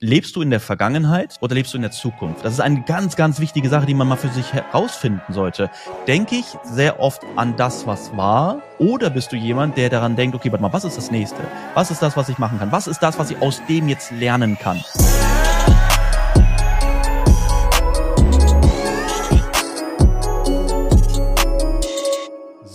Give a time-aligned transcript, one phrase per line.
[0.00, 2.42] lebst du in der Vergangenheit oder lebst du in der Zukunft?
[2.44, 5.70] Das ist eine ganz, ganz wichtige Sache, die man mal für sich herausfinden sollte.
[6.08, 8.62] Denke ich sehr oft an das, was war?
[8.78, 11.40] Oder bist du jemand, der daran denkt, okay, warte mal, was ist das nächste?
[11.74, 12.72] Was ist das, was ich machen kann?
[12.72, 14.82] Was ist das, was ich aus dem jetzt lernen kann?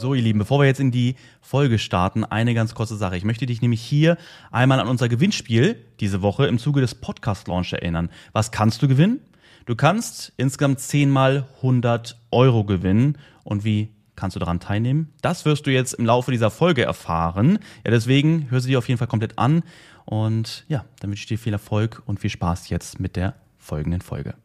[0.05, 3.17] So, ihr Lieben, bevor wir jetzt in die Folge starten, eine ganz kurze Sache.
[3.17, 4.17] Ich möchte dich nämlich hier
[4.51, 8.11] einmal an unser Gewinnspiel diese Woche im Zuge des Podcast Launch erinnern.
[8.31, 9.19] Was kannst du gewinnen?
[9.65, 13.17] Du kannst insgesamt 10 mal 100 Euro gewinnen.
[13.43, 15.11] Und wie kannst du daran teilnehmen?
[15.23, 17.57] Das wirst du jetzt im Laufe dieser Folge erfahren.
[17.83, 19.63] Ja, deswegen hör sie dir auf jeden Fall komplett an.
[20.05, 24.01] Und ja, dann wünsche ich dir viel Erfolg und viel Spaß jetzt mit der folgenden
[24.01, 24.35] Folge.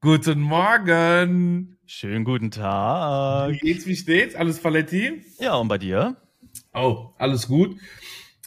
[0.00, 1.76] Guten Morgen.
[1.94, 3.52] Schönen guten Tag.
[3.52, 4.34] Wie geht's, wie steht's?
[4.34, 5.22] Alles Paletti?
[5.38, 6.16] Ja, und bei dir?
[6.72, 7.76] Oh, alles gut.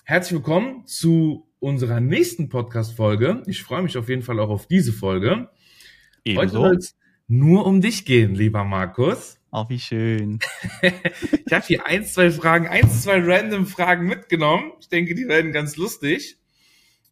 [0.04, 3.44] Herzlich willkommen zu unserer nächsten Podcast-Folge.
[3.46, 5.52] Ich freue mich auf jeden Fall auch auf diese Folge.
[6.26, 6.42] Ebenso.
[6.42, 6.96] Heute soll es
[7.28, 9.38] nur um dich gehen, lieber Markus.
[9.52, 10.40] Auch wie schön.
[10.82, 14.72] ich habe hier ein, zwei Fragen, eins, zwei random Fragen mitgenommen.
[14.80, 16.40] Ich denke, die werden ganz lustig.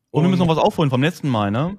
[0.10, 1.78] Und, wir müssen noch was aufholen vom letzten Mal, ne?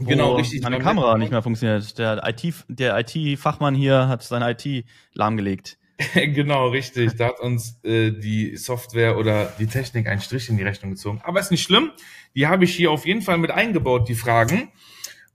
[0.00, 0.62] Genau, richtig.
[0.62, 1.98] Meine Kamera nicht mehr funktioniert.
[1.98, 5.78] Der IT, der IT-Fachmann hier hat seine IT lahmgelegt.
[6.14, 7.16] genau, richtig.
[7.16, 11.20] Da hat uns äh, die Software oder die Technik einen Strich in die Rechnung gezogen.
[11.24, 11.90] Aber ist nicht schlimm.
[12.34, 14.70] Die habe ich hier auf jeden Fall mit eingebaut, die Fragen.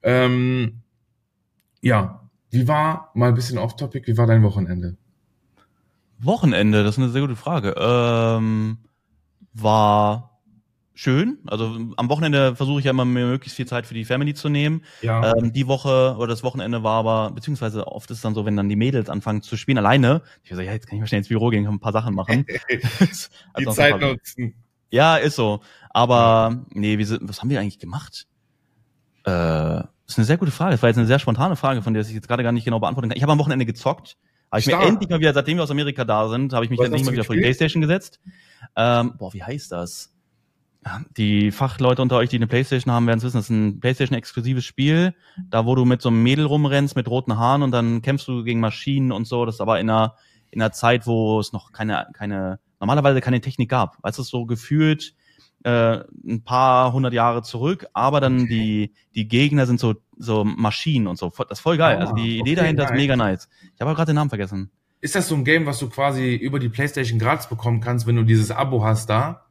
[0.01, 0.81] Ähm,
[1.81, 4.97] ja, wie war, mal ein bisschen off-topic, wie war dein Wochenende?
[6.17, 7.75] Wochenende, das ist eine sehr gute Frage.
[7.77, 8.77] Ähm,
[9.53, 10.34] war
[10.95, 11.39] schön.
[11.45, 14.49] Also am Wochenende versuche ich ja immer mir möglichst viel Zeit für die Family zu
[14.49, 14.83] nehmen.
[15.01, 15.35] Ja.
[15.35, 18.55] Ähm, die Woche oder das Wochenende war aber, beziehungsweise oft ist es dann so, wenn
[18.55, 21.19] dann die Mädels anfangen zu spielen alleine, ich so, ja, jetzt kann ich mal schnell
[21.19, 22.45] ins Büro gehen, kann ein paar Sachen machen.
[23.59, 24.55] die Zeit nutzen.
[24.89, 25.59] Ja, ist so.
[25.89, 28.27] Aber nee, wir sind, was haben wir eigentlich gemacht?
[29.23, 30.71] Äh, das ist eine sehr gute Frage.
[30.71, 32.79] Das war jetzt eine sehr spontane Frage, von der ich jetzt gerade gar nicht genau
[32.79, 33.17] beantworten kann.
[33.17, 34.17] Ich habe am Wochenende gezockt.
[34.51, 36.79] Habe ich mir endlich mal wieder, seitdem wir aus Amerika da sind, habe ich mich
[36.79, 37.57] endlich hast mal wieder vor die gespielt?
[37.57, 38.21] Playstation gesetzt.
[38.75, 40.14] Ähm, boah, wie heißt das?
[41.17, 44.65] Die Fachleute unter euch, die eine Playstation haben, werden es wissen, das ist ein Playstation-exklusives
[44.65, 45.15] Spiel,
[45.49, 48.43] da wo du mit so einem Mädel rumrennst mit roten Haaren und dann kämpfst du
[48.43, 49.45] gegen Maschinen und so.
[49.45, 50.15] Das ist aber in einer,
[50.51, 53.97] in einer Zeit, wo es noch keine, keine, normalerweise keine Technik gab.
[54.03, 55.15] Weißt du, so gefühlt
[55.63, 61.07] äh, ein paar hundert Jahre zurück, aber dann die, die Gegner sind so, so Maschinen
[61.07, 61.31] und so.
[61.35, 61.97] Das ist voll geil.
[61.97, 62.99] Ah, also die Idee okay, dahinter ist nice.
[62.99, 63.49] mega nice.
[63.63, 64.69] Ich habe aber gerade den Namen vergessen.
[65.01, 68.15] Ist das so ein Game, was du quasi über die PlayStation gratis bekommen kannst, wenn
[68.15, 69.44] du dieses Abo hast da?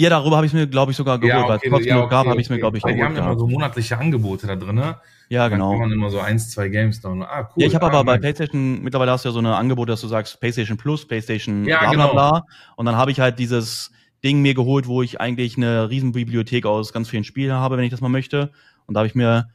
[0.00, 2.48] Ja, darüber habe ich mir, glaube ich, sogar geholt, weil es kostenlos gab, habe ich
[2.48, 3.16] mir, glaube ich, Weil die geholt.
[3.16, 3.40] haben immer gehabt.
[3.40, 4.96] so monatliche Angebote da drin, ne?
[5.28, 5.70] Ja, Dann genau.
[5.72, 7.26] kann man immer so eins, zwei Games downloaden.
[7.28, 7.62] Ah, cool.
[7.62, 8.18] Ja, ich habe ah, aber bei.
[8.18, 11.80] PlayStation, mittlerweile hast du ja so eine Angebote, dass du sagst PlayStation Plus, PlayStation Ja,
[11.80, 12.12] bla bla genau.
[12.12, 12.46] bla.
[12.76, 13.90] Und dann habe ich halt dieses
[14.22, 17.84] Ding mir geholt, wo ich eigentlich eine riesen Bibliothek aus ganz vielen Spielen habe, wenn
[17.84, 18.52] ich das mal möchte.
[18.86, 19.48] Und da habe ich mir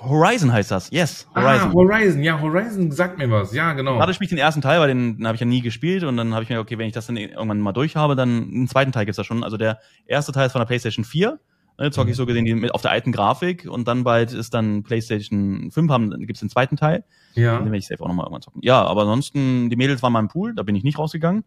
[0.00, 0.90] Horizon heißt das.
[0.90, 1.70] Yes, Horizon.
[1.70, 3.52] Ah, Horizon, ja, Horizon sagt mir was.
[3.52, 3.94] Ja, genau.
[3.94, 6.04] Da hatte ich mich den ersten Teil, weil den, den habe ich ja nie gespielt
[6.04, 8.50] und dann habe ich mir, okay, wenn ich das dann irgendwann mal durch habe, dann
[8.52, 9.44] einen zweiten Teil gibt's da schon.
[9.44, 11.38] Also der erste Teil ist von der PlayStation 4,
[11.78, 14.54] ne, zocke ich so gesehen die, mit, auf der alten Grafik und dann bald ist
[14.54, 17.04] dann PlayStation 5, haben, dann gibt's den zweiten Teil.
[17.34, 17.56] ja.
[17.58, 18.60] Den werde ich safe auch nochmal irgendwann zocken.
[18.62, 21.44] Ja, aber ansonsten, die Mädels waren mal im Pool, da bin ich nicht rausgegangen,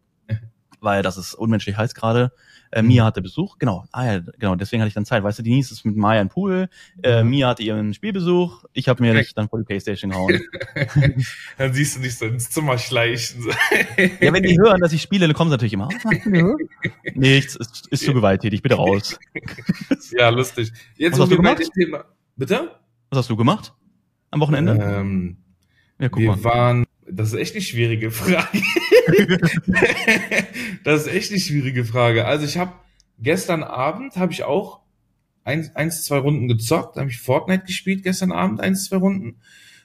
[0.82, 2.32] weil das ist unmenschlich heiß gerade.
[2.72, 3.86] Äh, Mia hatte Besuch, genau.
[3.92, 5.24] Ah ja, genau, deswegen hatte ich dann Zeit.
[5.24, 6.70] Weißt du, Denise ist mit Maya im Pool,
[7.02, 7.30] äh, Mhm.
[7.32, 10.40] Mia hatte ihren Spielbesuch, ich habe mir dann vor die Playstation gehauen.
[11.58, 13.44] Dann siehst du dich so ins Zimmer schleichen.
[14.22, 15.88] ja, wenn die hören, dass ich spiele, dann kommen sie natürlich immer.
[15.88, 16.56] "Was machst du denn?"
[17.16, 19.18] Nichts, ist, ist zu gewalttätig, bitte raus.
[20.12, 20.72] ja, lustig.
[20.96, 21.64] Jetzt Was hast du gemacht?
[21.74, 22.06] Thema.
[22.36, 22.72] Bitte?
[23.10, 23.74] Was hast du gemacht?
[24.32, 24.74] Am Wochenende?
[24.80, 25.38] Ähm,
[26.00, 26.44] ja, guck wir mal.
[26.44, 26.86] waren.
[27.12, 28.62] Das ist echt eine schwierige Frage.
[30.84, 32.26] das ist echt eine schwierige Frage.
[32.26, 32.74] Also ich habe
[33.20, 34.82] gestern Abend habe ich auch
[35.44, 39.38] eins, eins, zwei Runden gezockt, habe ich Fortnite gespielt gestern Abend, eins, zwei Runden.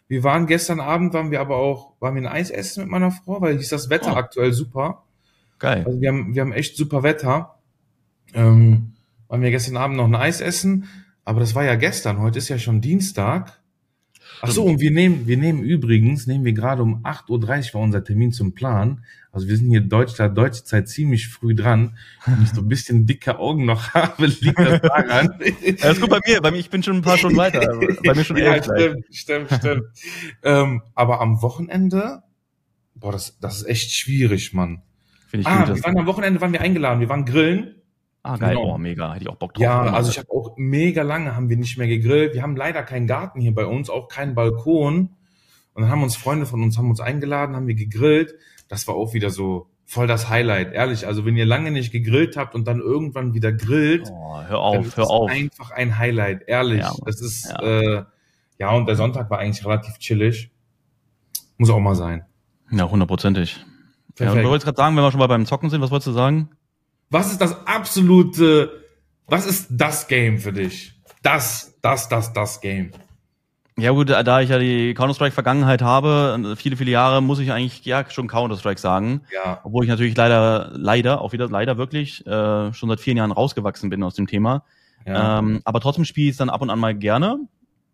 [0.06, 3.10] Wir waren gestern Abend, waren wir aber auch, waren wir ein Eis essen mit meiner
[3.10, 4.16] Frau, weil ist das Wetter Oh.
[4.16, 5.04] aktuell super.
[5.58, 5.84] Geil.
[5.86, 7.58] Also wir haben, wir haben echt super Wetter.
[8.34, 8.92] Ähm,
[9.28, 10.88] waren wir gestern Abend noch ein Eis essen,
[11.24, 13.60] aber das war ja gestern, heute ist ja schon Dienstag.
[14.44, 17.80] Ach so, und wir nehmen, wir nehmen übrigens, nehmen wir gerade um 8.30 Uhr war
[17.82, 19.04] unser Termin zum Plan.
[19.32, 21.96] Also wir sind hier Deutschland, deutsche Zeit ziemlich früh dran.
[22.26, 25.30] Wenn ich so ein bisschen dicke Augen noch habe, liegt das daran.
[25.78, 27.60] Ja, ist gut bei mir, bei mir, ich bin schon ein paar Stunden weiter.
[28.04, 28.82] Bei mir schon ja, elf gleich.
[29.10, 29.82] stimmt, stimmt, stimmt.
[30.42, 32.22] ähm, aber am Wochenende,
[32.94, 34.82] boah, das, das ist echt schwierig, Mann.
[35.28, 35.76] Finde ich Ah, gut.
[35.76, 37.74] wir waren am Wochenende waren wir eingeladen, wir waren grillen.
[38.24, 38.56] Ah, geil.
[38.56, 38.74] Genau.
[38.74, 39.12] Oh, mega.
[39.12, 39.62] Hätte ich auch Bock drauf.
[39.62, 42.34] Ja, also ich habe auch mega lange haben wir nicht mehr gegrillt.
[42.34, 45.10] Wir haben leider keinen Garten hier bei uns, auch keinen Balkon.
[45.74, 48.34] Und dann haben uns Freunde von uns haben uns eingeladen, haben wir gegrillt.
[48.68, 51.06] Das war auch wieder so voll das Highlight, ehrlich.
[51.06, 54.96] Also wenn ihr lange nicht gegrillt habt und dann irgendwann wieder grillt, Oh, hör auf,
[54.96, 55.30] hör das auf.
[55.30, 56.80] einfach ein Highlight, ehrlich.
[56.80, 57.60] Ja, das ist, ja.
[57.62, 58.04] Äh,
[58.58, 60.50] ja, und der Sonntag war eigentlich relativ chillig.
[61.58, 62.24] Muss auch mal sein.
[62.70, 63.62] Ja, hundertprozentig.
[64.18, 66.12] Ja, du wolltest gerade sagen, wenn wir schon mal beim Zocken sind, was wolltest du
[66.12, 66.48] sagen?
[67.10, 68.84] Was ist das absolute,
[69.26, 70.92] was ist das Game für dich?
[71.22, 72.92] Das, das, das, das Game.
[73.76, 78.08] Ja gut, da ich ja die Counter-Strike-Vergangenheit habe, viele, viele Jahre, muss ich eigentlich ja
[78.08, 79.22] schon Counter-Strike sagen.
[79.32, 83.32] Ja, Obwohl ich natürlich leider, leider, auch wieder leider wirklich, äh, schon seit vielen Jahren
[83.32, 84.64] rausgewachsen bin aus dem Thema.
[85.04, 85.40] ja.
[85.40, 87.40] Ähm, aber trotzdem spiele ich es dann ab und an mal gerne.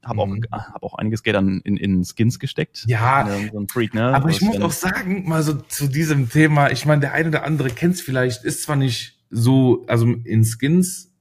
[0.05, 0.45] Habe Mhm.
[0.51, 2.85] auch, hab auch einiges Geld an, in, in Skins gesteckt.
[2.87, 4.05] Ja, so ein Freak, ne?
[4.15, 7.29] Aber ich Das muss auch sagen, mal so zu diesem Thema, ich meine, der eine
[7.29, 11.13] oder andere kennt es vielleicht, ist zwar nicht so, also in Skins,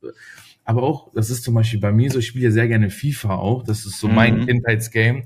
[0.63, 3.35] aber auch, das ist zum Beispiel bei mir so, ich spiele ja sehr gerne FIFA
[3.35, 4.45] auch, das ist so mein Mhm.
[4.45, 5.23] Kindheitsgame.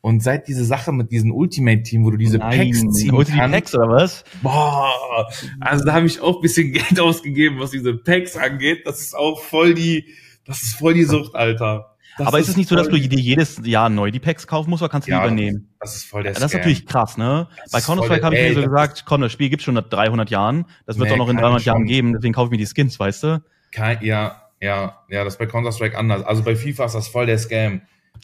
[0.00, 3.32] Und seit diese Sache mit diesem Ultimate-Team, wo du diese Nein, Packs ziehen du die
[3.32, 4.24] kannst, Packs oder was?
[4.42, 5.26] boah,
[5.60, 8.82] also da habe ich auch ein bisschen Geld ausgegeben, was diese Packs angeht.
[8.84, 10.04] Das ist auch voll die,
[10.44, 11.93] das ist voll die Sucht, Alter.
[12.16, 14.70] Das aber ist es nicht so, dass du dir jedes Jahr neu die Packs kaufen
[14.70, 15.74] musst oder kannst du die Ja, übernehmen?
[15.80, 16.60] Das ist voll der Ja, das ist Scam.
[16.60, 17.48] natürlich krass, ne?
[17.62, 20.30] Das Bei Counter-Strike habe ich mir so gesagt, komm, das Spiel gibt's schon seit 300
[20.30, 20.66] Jahren.
[20.86, 22.66] Das wird Nee, doch noch in keine 300 Jahren geben, deswegen kaufe ich mir die
[22.66, 23.42] Skins, weißt du?
[23.72, 26.22] Kein, ja, ja, ja, das ist bei Counter-Strike anders.
[26.22, 27.82] Also bei FIFA ist das voll der Scam.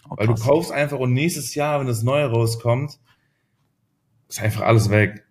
[0.09, 2.99] Oh, Weil du kaufst einfach und nächstes Jahr, wenn das Neue rauskommt,
[4.29, 5.25] ist einfach alles weg.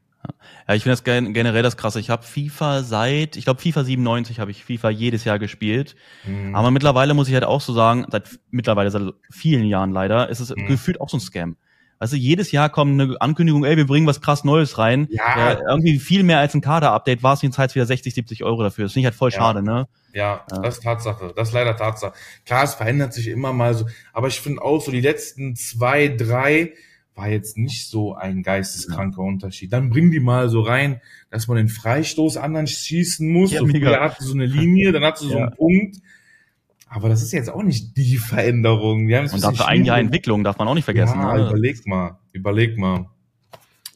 [0.68, 2.00] Ja, ich finde das gen generell das krasse.
[2.00, 5.96] Ich habe FIFA seit, ich glaube FIFA 97 habe ich FIFA jedes Jahr gespielt.
[6.26, 6.56] Mhm.
[6.56, 10.40] Aber mittlerweile muss ich halt auch so sagen, seit mittlerweile seit vielen Jahren leider, ist
[10.40, 10.68] es Mhm.
[10.68, 11.58] gefühlt auch so ein Scam.
[12.02, 15.08] Weißt du, jedes Jahr kommt eine Ankündigung, ey, wir bringen was krass Neues rein.
[15.12, 15.52] Ja.
[15.52, 18.86] Ja, irgendwie viel mehr als ein Kader-Update war es jedenfalls wieder 60, 70 Euro dafür.
[18.86, 19.38] Das finde ich halt voll Ja.
[19.38, 19.86] schade, ne?
[20.14, 20.60] Ja, Ja.
[20.62, 21.34] das ist Tatsache.
[21.36, 22.14] Das ist leider Tatsache.
[22.46, 23.86] Klar, es verändert sich immer mal so.
[24.14, 26.72] Aber ich finde auch so die letzten zwei, drei
[27.20, 29.74] war jetzt nicht so ein geisteskranker Unterschied.
[29.74, 33.52] Dann bring die mal so rein, dass man den Freistoß anderen schießen muss.
[33.52, 34.08] Ja, so mega.
[34.18, 35.46] du so eine Linie, dann hast du so Ja.
[35.48, 35.98] einen Punkt.
[36.88, 39.08] Aber das ist jetzt auch nicht die Veränderung.
[39.08, 41.20] Wir haben es Und dafür ein Jahr Entwicklung darf man auch nicht vergessen.
[41.20, 41.48] Ja, ne?
[41.50, 42.18] überleg mal.
[42.32, 43.06] Überleg mal.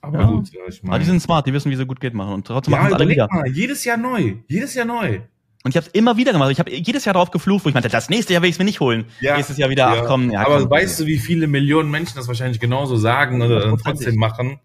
[0.02, 0.26] Aber Ja.
[0.28, 1.04] gut, ja, ich Aber meine.
[1.04, 2.34] die sind smart, die wissen, wie sie gut Geld machen.
[2.34, 3.28] Und trotzdem ja, machen es alle wieder.
[3.32, 3.48] mal.
[3.48, 4.34] Jedes Jahr neu.
[4.48, 5.22] Jedes Jahr neu.
[5.64, 6.52] Und ich habe es immer wieder gemacht.
[6.52, 8.60] Ich habe jedes Jahr drauf geflucht, wo ich meinte, das nächste Jahr will ich es
[8.60, 9.06] mir nicht holen.
[9.22, 9.38] Ja.
[9.38, 10.70] Nächstes Jahr wieder, ach komm, ja, Aber komm.
[10.70, 14.60] weißt du, wie viele Millionen Menschen das wahrscheinlich genauso sagen oder trotzdem machen?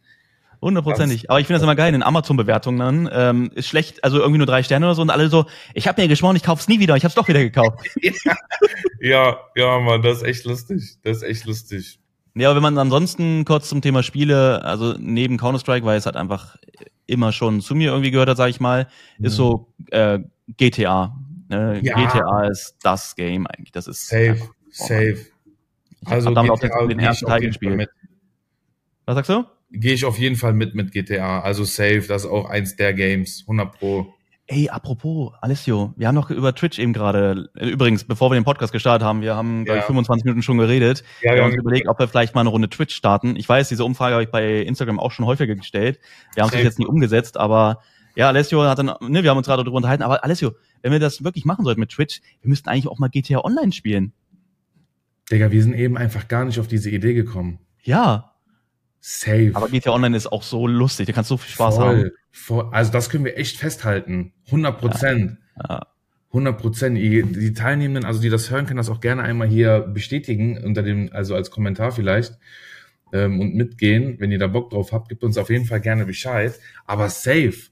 [0.61, 1.31] Hundertprozentig.
[1.31, 1.95] Aber ich finde das immer geil.
[1.95, 5.29] In Amazon-Bewertungen dann ähm, ist schlecht, also irgendwie nur drei Sterne oder so und alle
[5.29, 6.97] so, ich habe mir geschworen, ich kauf's nie wieder.
[6.97, 7.79] Ich habe es doch wieder gekauft.
[9.01, 10.97] Ja, ja, Mann, das ist echt lustig.
[11.05, 12.01] Das ist echt lustig.
[12.35, 16.17] ja, aber wenn man ansonsten kurz zum Thema Spiele, also neben Counter-Strike, weil es halt
[16.17, 16.57] einfach
[17.07, 18.89] immer schon zu mir irgendwie gehört hat, sage ich mal,
[19.21, 20.19] ist so äh,
[20.57, 21.17] GTA.
[21.49, 21.81] Ne?
[21.83, 21.97] Ja.
[21.97, 23.73] GTA ist das Game eigentlich.
[23.73, 24.39] Das ist Safe,
[24.71, 25.19] safe.
[26.01, 27.89] Ich hab damit auch den, den ersten Teil gespielt.
[29.07, 29.45] Was sagst du?
[29.71, 31.41] Gehe ich auf jeden Fall mit mit GTA.
[31.41, 33.43] Also safe, das ist auch eins der Games.
[33.43, 34.15] 100 pro.
[34.51, 38.73] Ey, apropos, Alessio, wir haben noch über Twitch eben gerade, übrigens, bevor wir den Podcast
[38.73, 39.87] gestartet haben, wir haben, glaube ich, Ja.
[39.89, 41.05] 25 Minuten schon geredet.
[41.21, 43.37] Ja, wir haben uns überlegt, ob wir vielleicht mal eine Runde Twitch starten.
[43.37, 46.01] Ich weiß, diese Umfrage habe ich bei Instagram auch schon häufiger gestellt.
[46.35, 47.83] Wir haben es jetzt nie umgesetzt, aber
[48.19, 50.99] ja, Alessio hat dann, ne, wir haben uns gerade darüber unterhalten, aber Alessio, wenn wir
[50.99, 54.13] das wirklich machen sollten mit Twitch, wir müssten eigentlich auch mal GTA Online spielen.
[55.31, 57.61] Digga, wir sind eben einfach gar nicht auf diese Idee gekommen.
[57.85, 58.33] Ja,
[58.99, 59.53] Safe.
[59.55, 62.11] aber GTA Online ist auch so lustig, da kannst du so viel Spaß voll, haben.
[62.33, 62.69] Voll.
[62.73, 64.33] Also das können wir echt festhalten.
[64.47, 65.39] 100 Prozent.
[65.57, 65.87] Ja.
[66.31, 66.99] 100 Prozent.
[66.99, 70.83] Die die Teilnehmenden, also die das hören, können das auch gerne einmal hier bestätigen, unter
[70.83, 72.37] dem, also als Kommentar vielleicht,
[73.13, 74.17] ähm, und mitgehen.
[74.19, 76.59] Wenn ihr da Bock drauf habt, gebt uns auf jeden Fall gerne Bescheid.
[76.85, 77.71] Aber safe.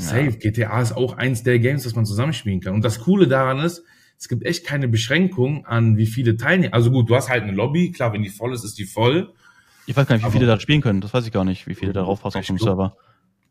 [0.00, 0.32] Safe.
[0.32, 2.74] GTA ist auch eins der Games, das man zusammenspielen kann.
[2.74, 3.82] Und das Coole daran ist,
[4.18, 6.74] es gibt echt keine Beschränkung an wie viele Teilnehmer.
[6.74, 7.90] Also gut, du hast halt eine Lobby.
[7.92, 9.32] Klar, wenn die voll ist, ist die voll.
[9.86, 11.74] Ich weiß gar nicht, wie viele da spielen können, das weiß ich gar nicht, wie
[11.74, 12.96] viele da drauf passen auf dem Server.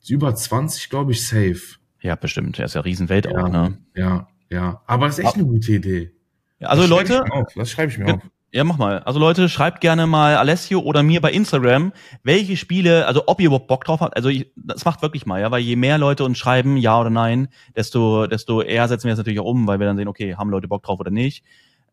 [0.08, 1.60] Über 20, glaube ich, safe.
[2.01, 3.32] Ja, bestimmt, er ist ja Riesenwelt Ja.
[3.32, 3.77] auch, ne?
[3.96, 4.82] Ja, ja.
[4.86, 6.12] Aber das ist echt eine gute Idee.
[6.60, 7.51] Ja, Also Das Leute, auf.
[7.56, 8.13] Das schreibe ich mir Ja.
[8.15, 8.22] auf.
[8.51, 9.00] Ja, mach mal.
[9.00, 13.46] Also Leute, schreibt gerne mal Alessio oder mir bei Instagram, welche Spiele, also ob ihr
[13.48, 14.15] überhaupt Bock drauf habt.
[14.15, 17.12] Also ich, das macht wirklich mal, ja, weil je mehr Leute uns schreiben, ja oder
[17.12, 20.36] nein, desto, desto eher setzen wir das natürlich auch um, weil wir dann sehen, okay,
[20.36, 21.44] haben Leute Bock drauf oder nicht.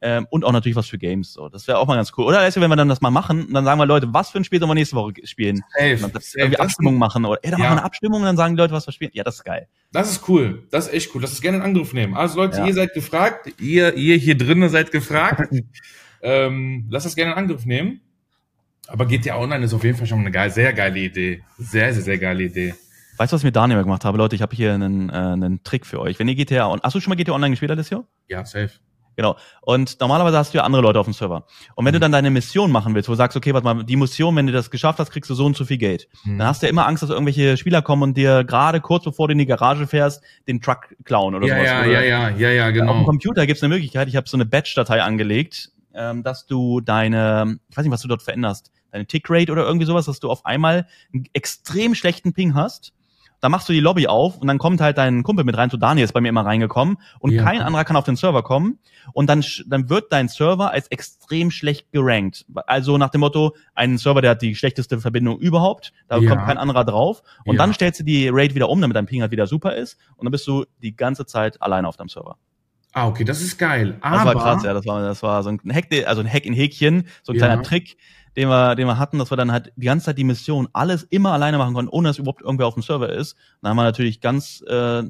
[0.03, 1.33] Ähm, und auch natürlich was für Games.
[1.35, 2.25] So, das wäre auch mal ganz cool.
[2.25, 4.45] Oder Alessio, wenn wir dann das mal machen, dann sagen wir Leute, was für ein
[4.45, 5.63] Spiel sollen wir nächste Woche spielen?
[5.79, 5.97] Safe.
[5.97, 6.39] Dann safe.
[6.39, 7.65] irgendwie Abstimmung machen oder ey, dann Ja.
[7.67, 9.11] machen wir eine Abstimmung und dann sagen die Leute, was wir spielen.
[9.15, 9.69] Ja, das ist geil.
[9.93, 10.65] das ist cool.
[10.71, 11.21] Das ist echt cool.
[11.23, 12.15] Das ist gerne in Angriff nehmen.
[12.15, 12.67] Also Leute, Ja.
[12.67, 13.51] ihr seid gefragt.
[13.61, 15.51] Ihr, ihr hier drinnen seid gefragt.
[16.23, 18.01] ähm, lasst das gerne in Angriff nehmen.
[18.89, 21.43] Aber GTA Online ist auf jeden Fall schon eine geil, sehr geile Idee.
[21.59, 22.75] Sehr, sehr, sehr geile Idee.
[23.19, 24.19] Weißt du, was ich mit Daniel gemacht habe?
[24.19, 26.19] Leute, ich habe hier einen, äh, einen Trick für euch.
[26.19, 28.07] Wenn ihr GTA, on- hast du schon mal GTA Online gespielt, Alessio?
[28.29, 28.71] Ja, safe.
[29.17, 29.35] Genau.
[29.63, 31.47] Und normalerweise hast du ja andere Leute auf dem Server.
[31.75, 33.97] Und wenn du dann deine Mission machen willst, wo du sagst, okay, warte mal, die
[33.97, 36.07] Mission, wenn du das geschafft hast, kriegst du so und so viel Geld.
[36.25, 36.37] Mhm.
[36.39, 39.29] Dann hast du ja immer Angst, dass irgendwelche Spieler kommen und dir gerade kurz bevor
[39.29, 41.67] du in die Garage fährst, den Truck klauen oder Ja, sowas.
[41.67, 43.05] ja, Oder- ja, ja, ja, ja, Auf dem genau.
[43.05, 47.59] Computer gibt es eine Möglichkeit, ich habe so eine Batch-Datei angelegt, ähm, dass du deine,
[47.69, 50.45] ich weiß nicht, was du dort veränderst, deine Tick-Rate oder irgendwie sowas, dass du auf
[50.47, 52.93] einmal einen extrem schlechten Ping hast.
[53.43, 55.77] Dann machst du die Lobby auf und dann kommt halt dein Kumpel mit rein, so
[55.77, 57.43] Daniel ist bei mir immer reingekommen und Ja.
[57.45, 58.79] kein anderer kann auf den Server kommen
[59.13, 62.47] und dann, dann wird dein Server als extrem schlecht gerankt.
[62.67, 66.31] Also nach dem Motto, ein Server, der hat die schlechteste Verbindung überhaupt, da Ja.
[66.31, 67.63] kommt kein anderer drauf und Ja.
[67.63, 70.25] dann stellst du die Rate wieder um, damit dein Ping halt wieder super ist und
[70.25, 72.39] dann bist du die ganze Zeit alleine auf deinem Server.
[72.97, 73.99] Ah, okay, das ist geil.
[74.01, 74.73] Das Aber, war krass, ja.
[74.73, 77.45] Das war, das war so ein Hack, also ein Hack in Häkchen, so ein Ja.
[77.47, 77.99] kleiner Trick,
[78.37, 81.03] den wir, den wir hatten, dass wir dann halt die ganze Zeit die Mission alles
[81.03, 83.37] immer alleine machen konnten, ohne dass überhaupt irgendwer auf dem Server ist.
[83.61, 85.03] Dann haben wir natürlich ganz äh,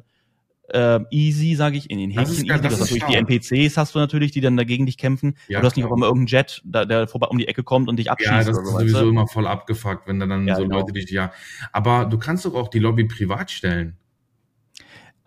[0.71, 2.69] äh, easy, sage ich, in den Das ist Häkchen geil, easy.
[2.69, 5.37] das Das ist natürlich die NPCs hast du natürlich, die dann dagegen dich kämpfen.
[5.47, 7.89] Ja, du hast nicht auf einmal irgendeinen Jet, da, der vorbei um die Ecke kommt
[7.89, 9.11] und dich abschießt ja, das ist weißt sowieso du?
[9.11, 10.81] immer voll abgefuckt, wenn da dann Ja, so genau.
[10.81, 11.33] Leute dich, ja.
[11.71, 13.97] Aber du kannst doch auch die Lobby privat stellen.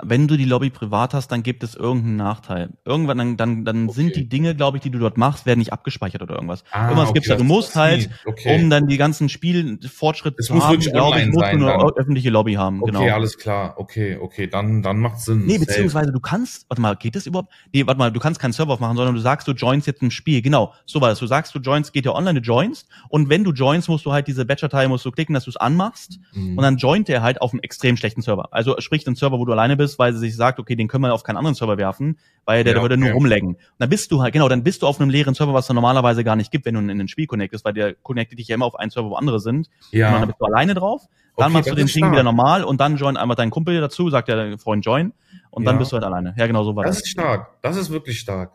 [0.04, 2.70] Wenn du die Lobby privat hast, dann gibt es irgendeinen Nachteil.
[2.86, 3.94] Irgendwann, dann, dann, dann Okay.
[3.96, 6.64] sind die Dinge, glaube ich, die du dort machst, werden nicht abgespeichert oder irgendwas.
[6.72, 7.36] Ah, irgendwas okay, gibt's da.
[7.36, 8.10] Du musst halt.
[8.26, 8.56] Okay.
[8.56, 11.90] um dann die ganzen Spielfortschritte zu muss haben, glaube ich, musst du sein eine dann.
[11.96, 12.82] öffentliche Lobby haben.
[12.82, 13.14] Okay, genau.
[13.14, 13.76] alles klar.
[13.78, 15.46] Okay, okay, dann, dann macht Sinn.
[15.46, 17.54] Nee, beziehungsweise du kannst, warte mal, geht das überhaupt?
[17.74, 20.12] Nee, warte mal, du kannst keinen Server aufmachen, sondern du sagst, du joinst jetzt ein
[20.12, 20.42] Spiel.
[20.42, 21.20] Genau, so war das.
[21.20, 22.88] Du sagst, du joinst, geht ja online, du joinst.
[23.10, 25.58] Und wenn du joinst, musst du halt diese Batch-Datei, musst du klicken, dass du es
[25.58, 26.20] anmachst.
[26.34, 26.58] Mhm.
[26.58, 28.50] Und dann joint der halt auf einem extrem schlechten Server.
[28.52, 31.04] Also sprich den Server, wo du alleine bist, weil sie sich sagt, okay, den können
[31.04, 33.16] wir auf keinen anderen Server werfen, weil der, Ja, der würde nur okay.
[33.16, 33.48] rumlaggen.
[33.56, 35.74] Und dann bist du halt, genau, dann bist du auf einem leeren Server, was du
[35.74, 38.56] normalerweise gar nicht gibt, wenn du in ein Spiel connectest, weil der connectet dich ja
[38.56, 39.70] immer auf einen Server, wo andere sind.
[39.92, 40.12] Und ja.
[40.12, 41.04] dann bist du alleine drauf.
[41.38, 42.12] Dann Okay, machst du den ist Ding stark.
[42.14, 45.14] wieder normal und dann joint einmal dein Kumpel dazu, sagt der Freund join
[45.52, 45.80] und dann Ja.
[45.80, 46.36] bist du halt alleine.
[46.38, 47.04] Ja, genau so war Das das.
[47.06, 47.62] ist stark.
[47.62, 48.52] Das ist wirklich stark.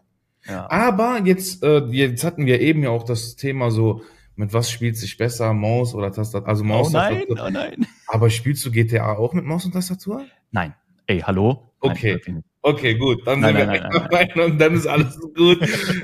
[0.46, 0.70] Ja.
[0.70, 4.02] Aber jetzt, äh, jetzt hatten wir eben ja auch das Thema so,
[4.36, 6.46] mit was spielt sich besser, Maus oder Tastatur?
[6.48, 7.44] Also Maus, Oh nein, Tastatur.
[7.46, 7.86] oh nein.
[8.08, 10.22] Aber spielst du GTA auch mit Maus und Tastatur?
[10.50, 10.74] Nein.
[11.06, 11.70] Ey, hallo?
[11.80, 12.20] Okay.
[12.26, 12.46] Nein, nicht.
[12.66, 15.58] Okay, gut, dann Nein, sind nein, wir nein, rein und dann ist alles gut.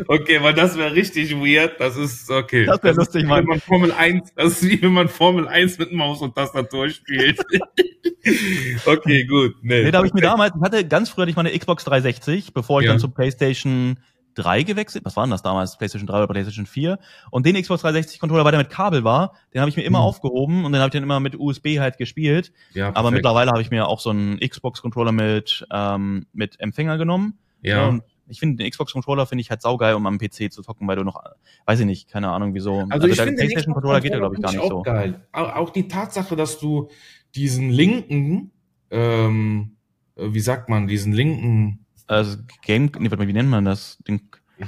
[0.09, 1.81] Okay, weil das wäre richtig weird.
[1.81, 2.67] Das ist okay.
[2.67, 3.39] Das wär ist lustig, Mann.
[3.39, 6.91] Wenn man Formel 1, das ist wie wenn man Formel 1 mit Maus und Tastatur
[6.91, 7.41] spielt.
[8.85, 9.55] okay, gut.
[9.63, 9.85] Nee.
[9.85, 12.53] Nee, da habe ich mir damals, ich hatte ganz früher hatte ich meine Xbox 360,
[12.53, 12.93] bevor ich Ja.
[12.93, 13.99] dann zur PlayStation
[14.35, 15.77] 3 gewechselt, was war denn das damals?
[15.79, 16.99] PlayStation 3 oder PlayStation 4?
[17.31, 19.99] Und den Xbox 360 Controller, weil der mit Kabel war, den habe ich mir immer
[20.01, 20.05] Mhm.
[20.05, 22.53] aufgehoben und den habe ich dann immer mit USB halt gespielt.
[22.75, 26.99] ja, Aber mittlerweile habe ich mir auch so einen Xbox Controller mit ähm, mit Empfänger
[26.99, 27.39] genommen.
[27.63, 27.89] Ja.
[27.89, 30.87] Und ich finde den Xbox Controller finde ich halt saugeil, um am PC zu zocken,
[30.87, 31.21] weil du noch,
[31.67, 32.87] weiß ich nicht, keine Ahnung wieso.
[32.89, 34.79] Also, ich der finde, PlayStation Controller geht ja glaube ich gar nicht so.
[34.79, 35.21] auch geil.
[35.33, 36.89] Auch, die Tatsache, dass du
[37.35, 38.53] diesen linken,
[38.91, 39.77] ähm,
[40.17, 43.99] äh, wie sagt man, diesen linken, Also Game, nee, warte mal, wie nennt man das?
[44.07, 44.21] Den,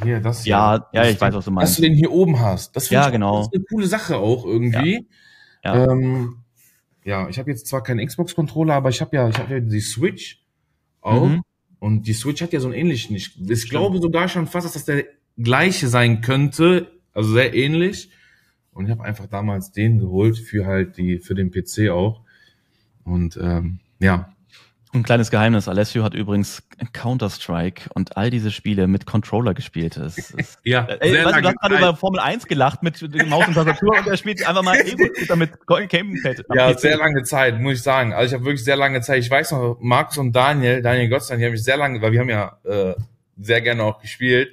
[0.04, 1.78] hier, das ja, hier, ja, ich weiß, was du dass meinst.
[1.78, 2.76] du den hier oben hast.
[2.76, 3.38] Das finde Ja, ich genau.
[3.38, 5.08] das ist eine coole Sache auch irgendwie.
[5.64, 5.90] Ja.
[5.90, 6.36] Ähm,
[7.04, 9.80] ja, ich habe jetzt zwar keinen Xbox-Controller, aber ich habe ja, ich habe ja die
[9.80, 10.40] Switch
[11.00, 11.26] auch.
[11.26, 11.42] Mhm.
[11.80, 13.16] Und die Switch hat ja so einen ähnlichen.
[13.16, 15.04] Ich, ich glaube sogar schon fast, dass das der
[15.36, 16.92] gleiche sein könnte.
[17.12, 18.10] Also sehr ähnlich.
[18.72, 22.20] Und ich habe einfach damals den geholt für halt die, für den PC auch.
[23.04, 24.32] Und ähm, ja.
[24.94, 25.68] Ein kleines Geheimnis.
[25.68, 29.96] Alessio hat übrigens Counter-Strike und all diese Spiele mit Controller gespielt.
[29.96, 33.48] Das ist, Ja, Ey, weißt du, hast gerade über Formel 1 gelacht mit dem Maus
[33.48, 36.44] und Tastatur und er spielt einfach mal Ego-Shooter mit Gamepad.
[36.50, 36.80] am Ja, PC.
[36.80, 38.12] sehr lange Zeit, muss ich sagen.
[38.12, 39.20] Also ich habe wirklich sehr lange Zeit.
[39.20, 42.20] Ich weiß noch, Markus und Daniel, Daniel Gottstein, die haben mich sehr lange, weil wir
[42.20, 42.94] haben ja äh,
[43.40, 44.50] sehr gerne auch gespielt.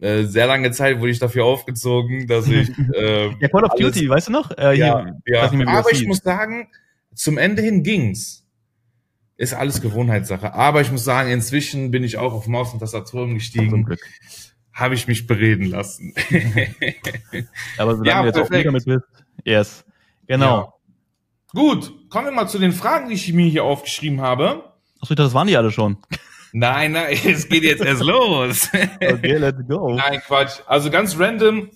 [0.00, 4.08] Äh, sehr lange Zeit wurde ich dafür aufgezogen, dass ich äh, Ja, Call of Duty,
[4.08, 4.50] weißt du noch?
[4.58, 5.48] Äh, ja, hier, ja.
[5.48, 6.68] das aber ich muss sagen,
[7.14, 8.41] zum Ende hin ging's.
[9.42, 10.54] Ist alles Gewohnheitssache.
[10.54, 13.84] Aber ich muss sagen, inzwischen bin ich auch auf Maus und Tastatur Zum umgestiegen.
[13.84, 13.98] Glück.
[14.72, 16.14] Habe ich mich bereden lassen.
[17.76, 18.52] Aber solange Ja, du jetzt auch perfekt.
[18.52, 19.04] mega mit bist.
[19.44, 19.84] Yes.
[20.28, 20.74] Genau.
[21.52, 24.72] Gut, kommen wir mal zu den Fragen, die ich mir hier aufgeschrieben habe.
[25.00, 25.96] Achso, das waren die alle schon.
[26.52, 28.68] Nein, nein, es geht jetzt erst los.
[29.02, 29.94] Okay, let's go.
[29.96, 30.60] Nein, Quatsch.
[30.66, 31.68] Also ganz random.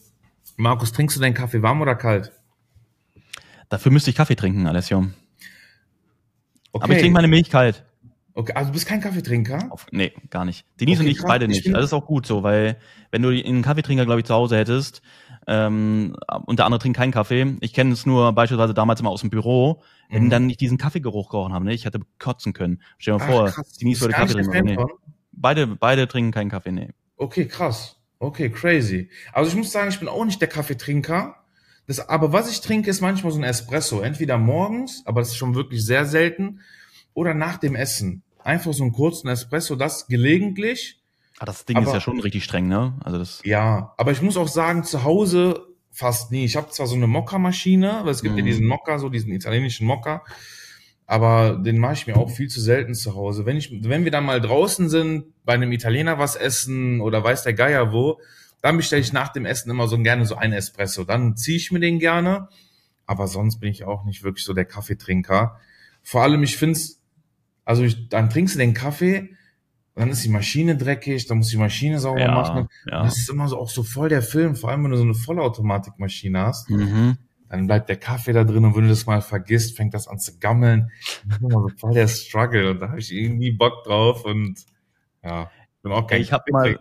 [0.57, 2.31] Markus, trinkst du deinen Kaffee warm oder kalt?
[3.69, 5.07] Dafür müsste ich Kaffee trinken, Alessio.
[6.77, 6.85] Okay.
[6.85, 7.85] Aber ich trinke meine Milch kalt.
[8.35, 9.69] okay, also du bist kein Kaffeetrinker?
[9.71, 10.65] Auf, nee, gar nicht.
[10.81, 11.29] Denise Okay, und ich krass.
[11.29, 11.67] beide Ich nicht.
[11.67, 12.77] Also das ist auch gut so, weil
[13.11, 15.01] wenn du einen Kaffeetrinker, glaube ich, zu Hause hättest
[15.47, 16.17] ähm,
[16.47, 19.31] und der andere trinkt keinen Kaffee, ich kenne es nur beispielsweise damals immer aus dem
[19.31, 20.31] Büro, wenn Mhm.
[20.31, 21.73] dann nicht diesen Kaffeegeruch gerochen haben, ne?
[21.75, 22.81] ich hätte kotzen können.
[22.99, 23.73] Stell dir mal Ach, vor, krass.
[23.79, 24.65] Denise würde Kaffee trinken.
[24.65, 24.79] Nee.
[25.33, 26.91] Beide, beide trinken keinen Kaffee, nee.
[27.17, 27.97] Okay, krass.
[28.19, 29.11] Okay, crazy.
[29.33, 31.37] Also ich muss sagen, ich bin auch nicht der Kaffeetrinker.
[31.87, 34.01] Das, aber was ich trinke, ist manchmal so ein Espresso.
[34.01, 36.61] Entweder morgens, aber das ist schon wirklich sehr selten,
[37.15, 38.23] oder nach dem Essen.
[38.43, 41.01] Einfach so einen kurzen Espresso, das gelegentlich.
[41.39, 42.95] Ah, das Ding Aber- ist ja schon richtig streng, ne?
[43.05, 43.41] Also das.
[43.45, 46.45] Ja, aber ich muss auch sagen, zu Hause fast nie.
[46.45, 48.47] Ich habe zwar so eine Mokka-Maschine, weil es gibt ja Mhm.
[48.47, 50.23] diesen Mokka, so diesen italienischen Mokka,
[51.07, 53.47] aber den mache ich mir auch viel zu selten zu Hause.
[53.47, 57.45] Wenn ich, wenn wir dann mal draußen sind, bei einem Italiener was essen oder weiß
[57.45, 58.21] der Geier wo,
[58.67, 61.05] dann bestelle ich nach dem Essen immer so gerne so einen Espresso.
[61.05, 62.49] Dann ziehe ich mir den gerne,
[63.07, 65.61] aber sonst bin ich auch nicht wirklich so der Kaffeetrinker.
[66.03, 67.01] Vor allem, ich find's,
[67.65, 69.31] also ich, dann trinkst du den Kaffee,
[69.95, 72.67] dann ist die Maschine dreckig, dann muss die Maschine sauber Ja, machen.
[72.91, 73.05] ja.
[73.05, 75.15] Das ist immer so auch so voll der Film, vor allem wenn du so eine
[75.15, 77.17] Vollautomatikmaschine hast, Mhm.
[77.49, 80.19] dann bleibt der Kaffee da drin und wenn du das mal vergisst, fängt das an
[80.19, 80.91] zu gammeln.
[81.29, 84.67] Das ist immer so voll der Struggle und da habe ich irgendwie Bock drauf und
[85.23, 86.79] ja, ich bin auch kein ich habe mal.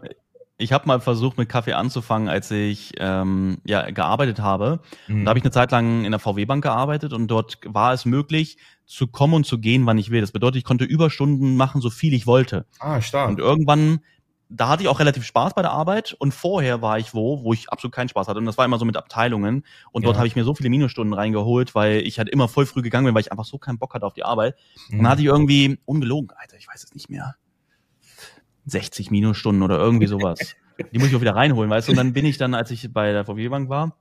[0.58, 4.80] Ich habe mal versucht, mit Kaffee anzufangen, als ich ähm, ja gearbeitet habe.
[5.08, 5.26] Mhm.
[5.26, 8.58] Da habe ich eine Zeit lang in der VW-Bank gearbeitet und dort war es möglich,
[8.86, 10.22] zu kommen und zu gehen, wann ich will.
[10.22, 12.66] Das bedeutet, ich konnte Überstunden machen, so viel ich wollte.
[12.80, 13.30] ah, stark.
[13.30, 14.00] Und irgendwann,
[14.48, 17.52] da hatte ich auch relativ Spaß bei der Arbeit und vorher war ich wo, wo
[17.52, 18.38] ich absolut keinen Spaß hatte.
[18.40, 19.66] Und das war immer so mit Abteilungen.
[19.92, 20.20] Und dort Ja.
[20.20, 23.16] habe ich mir so viele Minusstunden reingeholt, weil ich halt immer voll früh gegangen bin,
[23.16, 24.56] weil ich einfach so keinen Bock hatte auf die Arbeit.
[24.90, 25.04] Und Mhm.
[25.04, 27.36] dann hatte ich irgendwie, ungelogen, Alter, ich weiß es nicht mehr,
[28.65, 30.55] 60 Minusstunden oder irgendwie sowas.
[30.93, 31.91] Die muss ich auch wieder reinholen, weißt du?
[31.93, 33.95] Und dann bin ich dann, als ich bei der VW-Bank war,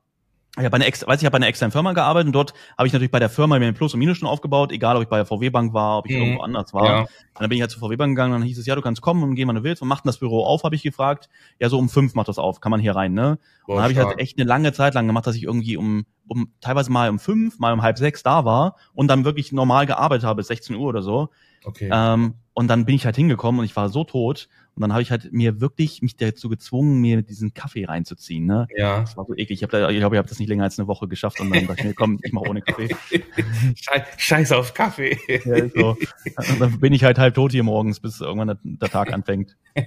[0.57, 2.55] ich habe bei einer, ex weiß ich habe bei einer externen Firma gearbeitet und dort
[2.79, 5.17] habe ich natürlich bei der Firma mir Plus- und Minusstunden aufgebaut, egal ob ich bei
[5.17, 6.23] der VW-Bank war, ob ich Mhm.
[6.23, 6.87] irgendwo anders war.
[6.87, 7.01] ja.
[7.01, 7.09] Und
[7.41, 9.35] dann bin ich halt zur VW-Bank gegangen, dann hieß es, ja, du kannst kommen und
[9.35, 9.83] gehen, wann du willst.
[9.83, 11.29] Und macht das Büro auf, habe ich gefragt.
[11.59, 13.39] Ja, so um fünf macht das auf, kann man hier rein, ne?
[13.67, 15.77] Boah, Und dann habe ich halt echt eine lange Zeit lang gemacht, dass ich irgendwie
[15.77, 19.53] um, um teilweise mal um fünf, mal um halb sechs da war und dann wirklich
[19.53, 21.31] normal gearbeitet habe, bis 16 Uhr oder so.
[21.65, 21.89] Okay.
[21.91, 24.49] Ähm, und dann bin ich halt hingekommen und ich war so tot.
[24.77, 28.45] Und dann habe ich halt mir wirklich mich dazu gezwungen, mir diesen Kaffee reinzuziehen.
[28.45, 28.67] Ne?
[28.77, 29.01] ja.
[29.01, 29.63] Das war so eklig.
[29.63, 31.67] Ich habe ich glaube, ich habe das nicht länger als eine Woche geschafft und dann
[31.67, 32.89] dachte ich mir, komm, ich mache ohne Kaffee.
[33.77, 35.19] Schei Scheiß auf Kaffee.
[35.45, 35.97] Ja, so.
[36.37, 39.57] Und dann bin ich halt halb tot hier morgens, bis irgendwann der, der Tag anfängt.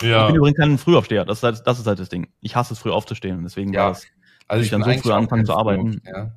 [0.00, 0.26] Ich ja.
[0.28, 1.24] bin übrigens kein Frühaufsteher.
[1.24, 2.28] Das ist, halt, das ist halt das Ding.
[2.40, 3.38] Ich hasse es, früh aufzustehen.
[3.38, 3.84] Und deswegen Ja.
[3.84, 4.06] war es.
[4.48, 5.92] Also ich dann so früh anfangen zu arbeiten.
[6.02, 6.36] Frühaufsteher.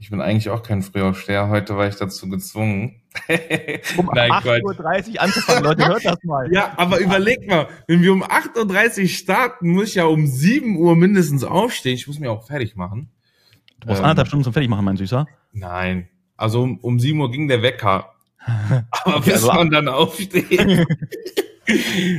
[0.00, 1.48] Ich bin eigentlich auch kein Frühaufsteher.
[1.48, 3.02] Heute war ich dazu gezwungen.
[3.96, 4.46] Um Nein, Quatsch.
[4.62, 6.52] 8.30 Uhr anzufangen, Leute, hört das mal.
[6.52, 10.76] Ja, aber überleg mal, wenn wir um 8.30 Uhr starten, muss ich ja um 7
[10.76, 11.94] Uhr mindestens aufstehen.
[11.96, 13.10] Ich muss mir auch fertig machen.
[13.80, 15.26] Du brauchst Ähm, anderthalb Stunden zum Fertigmachen, mein Süßer.
[15.52, 16.08] Nein.
[16.36, 18.12] Also um, um 7 Uhr ging der Wecker.
[18.46, 20.46] Aber Okay, bis also- man dann aufsteht.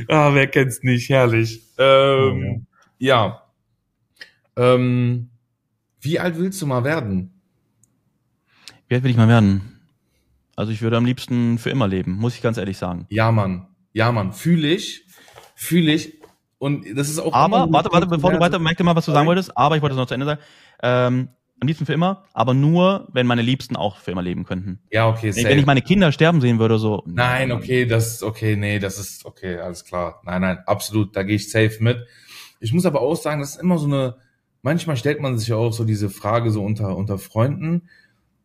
[0.08, 1.08] ah, wer kennt's nicht?
[1.08, 1.62] Herrlich.
[1.78, 2.66] Ähm,
[3.00, 3.42] ja.
[4.56, 5.30] Ähm,
[6.00, 7.42] wie alt willst du mal werden?
[8.88, 9.80] Wie alt will ich mal werden?
[10.54, 13.06] Also ich würde am liebsten für immer leben, muss ich ganz ehrlich sagen.
[13.08, 13.66] Ja, Mann.
[13.92, 14.32] Ja, Mann.
[14.32, 15.06] Fühle ich.
[15.54, 16.20] Fühle ich.
[16.58, 17.32] Und das ist auch.
[17.32, 19.82] Aber, warte, warte, bevor du weiter, merk dir mal, was du sagen wolltest, aber ich
[19.82, 20.40] wollte es noch zu Ende sagen.
[20.82, 21.28] Ähm,
[21.60, 24.80] am liebsten für immer, aber nur, wenn meine Liebsten auch für immer leben könnten.
[24.90, 25.46] Ja, okay, safe.
[25.46, 27.02] wenn ich meine Kinder sterben sehen würde, so.
[27.06, 30.20] Nein, okay, das ist okay, nee, das ist okay, alles klar.
[30.24, 32.06] Nein, nein, absolut, da gehe ich safe mit.
[32.60, 34.16] Ich muss aber auch sagen, das ist immer so eine,
[34.62, 37.88] manchmal stellt man sich ja auch so diese Frage so unter, unter Freunden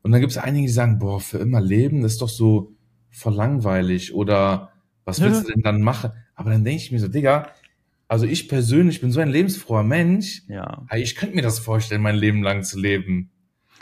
[0.01, 2.71] und dann gibt es einige, die sagen, boah, für immer leben, das ist doch so
[3.11, 4.71] voll langweilig oder
[5.03, 6.11] was willst du denn dann machen?
[6.33, 7.49] Aber dann denke ich mir so, Digga,
[8.07, 10.85] also ich persönlich bin so ein lebensfroher Mensch, Ja.
[10.95, 13.29] ich könnte mir das vorstellen, mein Leben lang zu leben.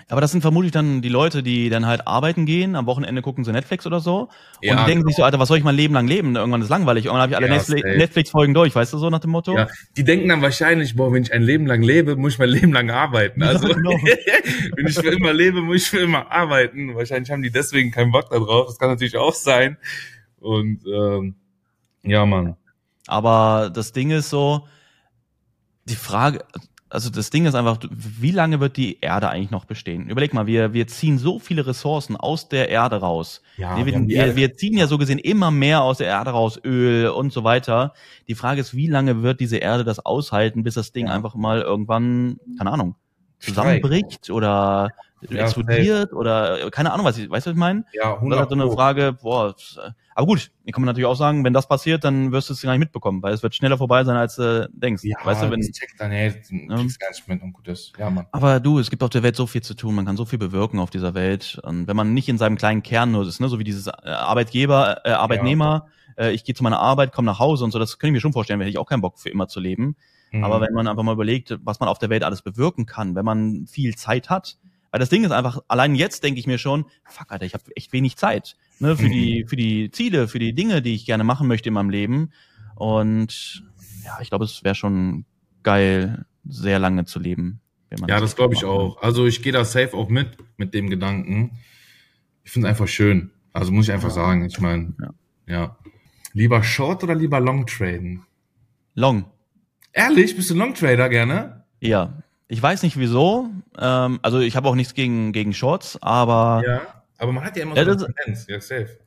[0.10, 3.44] Aber das sind vermutlich dann die Leute, die dann halt arbeiten gehen, am Wochenende gucken
[3.44, 4.30] sie Netflix oder so.
[4.62, 6.36] Ja, und die denken sich so, Alter, was soll ich mein Leben lang leben?
[6.36, 7.06] Irgendwann ist langweilig.
[7.06, 7.98] Irgendwann habe ich alle Ja.
[7.98, 9.58] Netflix-Folgen durch, weißt du so nach dem Motto?
[9.58, 12.50] Ja, die denken dann wahrscheinlich, boah, wenn ich ein Leben lang lebe, muss ich mein
[12.50, 13.42] Leben lang arbeiten.
[13.44, 13.92] Also, Ja, genau.
[14.76, 16.96] wenn ich für immer lebe, muss ich für immer arbeiten.
[16.96, 18.68] Wahrscheinlich haben die deswegen keinen Bock da drauf.
[18.68, 19.78] Das kann natürlich auch sein.
[20.40, 21.36] Und ähm,
[22.04, 22.56] ja, Mann.
[23.08, 24.68] Aber das Ding ist so,
[25.86, 26.44] die Frage,
[26.94, 30.10] also das Ding ist einfach, wie lange wird die Erde eigentlich noch bestehen?
[30.10, 33.42] Überleg mal, wir, wir ziehen so viele Ressourcen aus der Erde raus.
[33.58, 36.60] Ja, wir, wir wir, wir ziehen ja so gesehen immer mehr aus der Erde raus,
[36.64, 37.94] Öl und so weiter.
[38.28, 41.14] Die Frage ist, wie lange wird diese Erde das aushalten, bis das Ding Ja.
[41.14, 42.96] einfach mal irgendwann, keine Ahnung,
[43.40, 44.90] zusammenbricht oder
[45.30, 47.86] Ja, explodiert oder keine Ahnung, was ich, weißt du, was ich meine?
[47.94, 48.72] Ja, Das ist 100 halt so eine.
[48.72, 52.32] Frage, boah, äh, aber gut, hier kann man natürlich auch sagen, wenn das passiert, dann
[52.32, 55.04] wirst du es gar nicht mitbekommen, weil es wird schneller vorbei sein, als du denkst.
[55.04, 57.94] Ja, weißt du, wenn, das checkt dann, hey, kriegst gar nicht mit und gut ist.
[57.98, 58.28] Ja, Mann.
[58.32, 60.40] aber du, es gibt auf der Welt so viel zu tun, man kann so viel
[60.40, 61.60] bewirken auf dieser Welt.
[61.64, 63.92] Und wenn man nicht in seinem kleinen Kern nur ist, ne, so wie dieses äh,
[64.04, 67.98] Arbeitgeber, äh, Arbeitnehmer, äh, ich gehe zu meiner Arbeit, komme nach Hause und so, das
[67.98, 69.96] kann ich mir schon vorstellen, hätte ich auch keinen Bock für immer zu leben.
[70.32, 70.44] Mhm.
[70.44, 73.26] Aber wenn man einfach mal überlegt, was man auf der Welt alles bewirken kann, wenn
[73.26, 74.58] man viel Zeit hat,
[74.94, 77.64] weil das Ding ist einfach, allein jetzt denke ich mir schon, fuck, Alter, ich habe
[77.76, 79.12] echt wenig Zeit ne, für Mhm.
[79.12, 82.32] die für die Ziele, für die Dinge, die ich gerne machen möchte in meinem Leben.
[82.76, 83.64] Und
[84.06, 85.26] ja, ich glaube, es wäre schon
[85.64, 87.60] geil, sehr lange zu leben.
[88.08, 89.02] Ja, das glaube ich auch.
[89.02, 91.58] Also ich gehe da safe auch mit, mit dem Gedanken.
[92.44, 93.32] Ich finde es einfach schön.
[93.52, 94.14] Also muss ich einfach Ja.
[94.16, 94.46] sagen.
[94.46, 95.14] Ich meine, Ja.
[95.48, 95.78] ja.
[96.34, 98.26] Lieber Short oder lieber Long traden?
[98.96, 99.26] Long.
[99.92, 101.66] Ehrlich, bist du Long Trader gerne?
[101.82, 102.23] Ja.
[102.48, 103.50] Ich weiß nicht wieso.
[103.78, 106.64] Ähm, also ich habe auch nichts gegen, gegen Shorts, aber.
[106.66, 106.82] Ja,
[107.18, 108.48] aber man hat ja immer so eine Tendenz.
[108.48, 108.98] Ja, safe.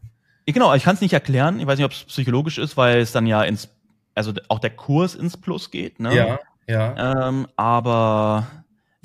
[0.46, 1.58] Genau, ich kann es nicht erklären.
[1.60, 3.68] Ich weiß nicht, ob es psychologisch ist, weil es dann ja ins,
[4.14, 5.98] also auch der Kurs ins Plus geht.
[5.98, 6.14] Ne?
[6.14, 7.28] Ja, ja.
[7.28, 8.46] Ähm, aber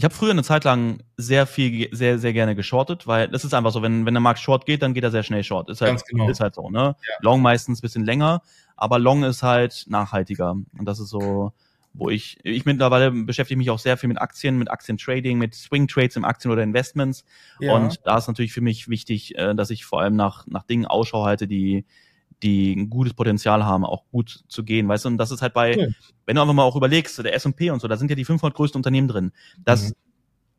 [0.01, 3.53] ich habe früher eine Zeit lang sehr viel, sehr, sehr gerne geschortet, weil das ist
[3.53, 5.69] einfach so, wenn, wenn der Markt short geht, dann geht er sehr schnell short.
[5.69, 6.29] Ist halt, Ganz genau.
[6.29, 6.95] ist halt so, ne?
[7.07, 7.13] Ja.
[7.21, 8.41] Long meistens ein bisschen länger,
[8.75, 10.51] aber Long ist halt nachhaltiger.
[10.51, 11.53] Und das ist so,
[11.93, 15.87] wo ich, ich mittlerweile beschäftige mich auch sehr viel mit Aktien, mit Aktientrading, mit Swing
[15.87, 17.25] Trades im Aktien oder Investments.
[17.59, 17.73] ja.
[17.75, 20.85] Und da ist natürlich für mich wichtig, äh, dass ich vor allem nach, nach Dingen
[20.85, 21.85] Ausschau halte, die,
[22.43, 25.09] die ein gutes Potenzial haben, auch gut zu gehen, weißt du?
[25.09, 25.93] Und das ist halt bei, Cool.
[26.25, 28.55] wenn du einfach mal auch überlegst, der S&P und so, da sind ja die 500
[28.55, 29.31] größten Unternehmen drin,
[29.63, 29.93] dass Mhm.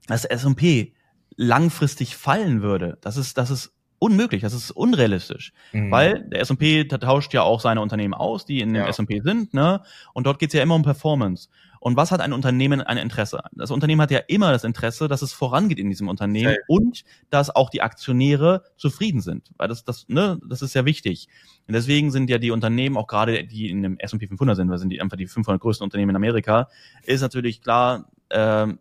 [0.06, 0.92] das S&P
[1.36, 5.90] langfristig fallen würde, das ist, das ist unmöglich, das ist unrealistisch, Mhm.
[5.92, 8.88] weil der S&P ta- tauscht ja auch seine Unternehmen aus, die in dem Ja.
[8.88, 9.80] S&P sind, ne?
[10.12, 11.48] Und dort geht's ja immer um Performance.
[11.78, 13.40] Und was hat ein Unternehmen ein Interesse?
[13.52, 16.64] Das Unternehmen hat ja immer das Interesse, dass es vorangeht in diesem Unternehmen Safe.
[16.68, 21.28] und dass auch die Aktionäre zufrieden sind, weil das, das, ne, das ist ja wichtig.
[21.68, 24.78] Und deswegen sind ja die Unternehmen, auch gerade die in dem S&P 500 sind, weil
[24.78, 26.68] sind die einfach die 500 größten Unternehmen in Amerika,
[27.04, 28.78] ist natürlich klar, ähm,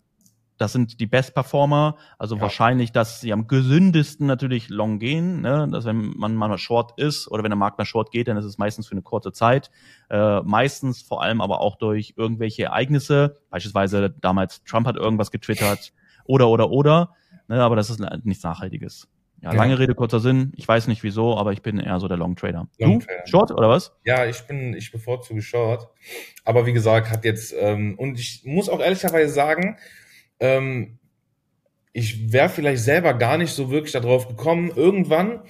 [0.62, 2.42] das sind die Best Performer, also Ja.
[2.44, 5.68] wahrscheinlich, dass sie am gesündesten natürlich long gehen, ne?
[5.72, 8.46] dass wenn man mal short ist oder wenn der Markt mal short geht, dann ist
[8.46, 9.72] es meistens für eine kurze Zeit,
[10.12, 15.94] äh, meistens vor allem aber auch durch irgendwelche Ereignisse, beispielsweise damals Trump hat irgendwas getwittert
[16.26, 17.16] oder oder oder,
[17.48, 17.64] ne?
[17.64, 19.08] aber das ist nichts Nachhaltiges.
[19.42, 19.58] Ja, Ja.
[19.58, 20.52] lange Rede, kurzer Sinn.
[20.56, 22.68] Ich weiß nicht wieso, aber ich bin eher so der Long Trader.
[22.78, 23.08] Long du?
[23.26, 23.92] Short oder was?
[24.06, 25.88] Ja, ich bin, ich bevorzuge Short.
[26.46, 29.78] Aber wie gesagt, hat jetzt, ähm, und ich muss auch ehrlicherweise sagen,
[30.42, 30.98] ähm,
[31.94, 34.72] ich wäre vielleicht selber gar nicht so wirklich darauf gekommen.
[34.76, 35.42] Irgendwann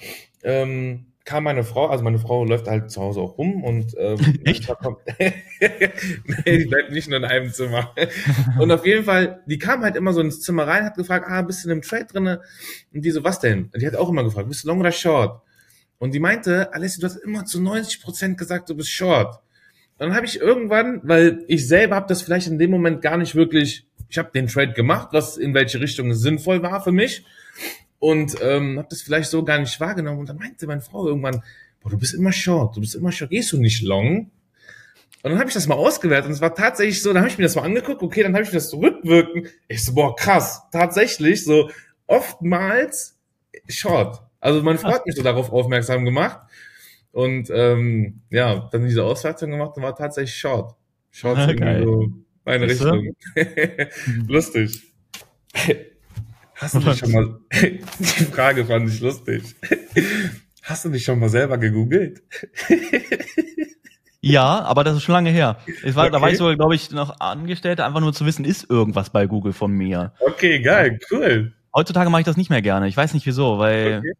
[0.42, 4.18] ähm, kam meine Frau, also meine Frau läuft halt zu Hause auch rum und ähm,
[4.44, 4.68] Echt?
[5.18, 7.94] nee, die bleibt nicht nur in einem Zimmer.
[8.58, 11.42] Und auf jeden Fall, die kam halt immer so ins Zimmer rein, hat gefragt, ah,
[11.42, 12.40] bist du in einem Trade drinne?
[12.92, 13.70] Und die so, was denn?
[13.72, 15.42] Und die hat auch immer gefragt, bist du long oder short?
[15.98, 19.36] Und die meinte, Alessi, du hast immer zu 90 Prozent gesagt, du bist short.
[19.98, 23.16] Und dann habe ich irgendwann, weil ich selber habe das vielleicht in dem Moment gar
[23.16, 26.92] nicht wirklich, ich habe den Trade gemacht, was in welche Richtung es sinnvoll war für
[26.92, 27.24] mich
[27.98, 30.20] und ähm, habe das vielleicht so gar nicht wahrgenommen.
[30.20, 31.42] Und dann meinte meine Frau irgendwann,
[31.80, 34.30] boah, du bist immer short, du bist immer short, gehst du nicht long?
[35.22, 37.38] Und dann habe ich das mal ausgewertet und es war tatsächlich so, dann habe ich
[37.38, 39.48] mir das mal angeguckt, okay, dann habe ich mir das zurückwirken.
[39.66, 41.70] Ich so, boah, krass, tatsächlich so
[42.06, 43.16] oftmals
[43.66, 44.20] short.
[44.40, 46.38] Also meine Frau hat mich so darauf aufmerksam gemacht
[47.12, 50.74] und ähm, ja, dann diese Auswertung gemacht und war tatsächlich short.
[51.10, 51.82] Short Ah, irgendwie geil.
[51.84, 52.08] so
[52.44, 52.90] meine Siehst du?
[52.90, 53.16] Richtung.
[54.28, 54.82] Lustig.
[56.56, 59.42] Hast du dich schon mal, die Frage fand ich lustig.
[60.62, 62.22] Hast du dich schon mal selber gegoogelt?
[64.24, 65.58] Ja, aber das ist schon lange her.
[65.82, 66.32] War, Da war Okay.
[66.34, 69.72] ich sogar, glaube ich, noch Angestellter, einfach nur zu wissen, ist irgendwas bei Google von
[69.72, 70.12] mir.
[70.20, 71.52] Okay, geil, cool.
[71.74, 72.86] Heutzutage mache ich das nicht mehr gerne.
[72.86, 74.12] Ich weiß nicht wieso, weil Okay.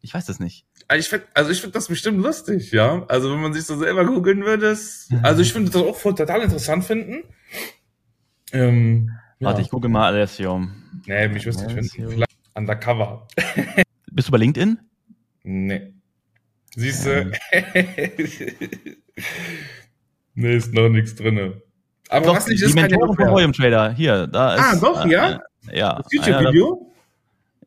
[0.00, 0.64] ich weiß das nicht.
[0.88, 3.04] Also ich finde also ich find das bestimmt lustig, ja.
[3.08, 6.42] Also wenn man sich so selber googeln würde, ist, also ich finde das auch total
[6.42, 7.24] interessant finden.
[8.52, 9.48] Ähm, ja.
[9.48, 10.66] Warte, ich gucke mal Alessio.
[11.06, 11.94] Nee, mich wüsste ich Alessio.
[11.94, 12.10] finden.
[12.12, 13.26] Vielleicht Undercover.
[14.12, 14.78] Bist du bei LinkedIn?
[15.42, 15.92] Nee.
[16.74, 17.32] Siehst du?
[20.34, 21.62] nee, ist noch nichts drinne.
[22.08, 23.30] Aber was nicht die ist, kann ja Mentoren von.
[23.30, 23.92] Volume Trader.
[23.92, 24.60] Hier, da ist.
[24.60, 25.40] Ah, doch, ja?
[25.68, 25.96] Äh, ja.
[25.96, 26.92] Das YouTube-Video?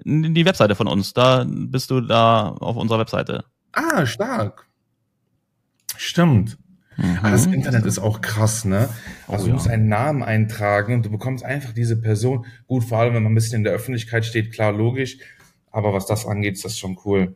[0.06, 1.14] Die Webseite von uns.
[1.14, 3.44] Da bist du da auf unserer Webseite.
[3.74, 4.68] Ah, stark.
[5.98, 6.58] Stimmt.
[6.98, 8.90] Ah, das Internet ist auch krass, ne?
[9.28, 9.72] Also Oh, du musst ja.
[9.74, 12.46] einen Namen eintragen und du bekommst einfach diese Person.
[12.68, 15.18] Gut, vor allem, wenn man ein bisschen in der Öffentlichkeit steht, klar, logisch.
[15.72, 17.36] Aber was das angeht, ist das schon cool.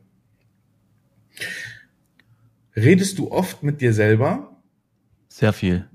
[2.76, 4.58] Redest du oft mit dir selber?
[5.30, 5.88] Sehr viel.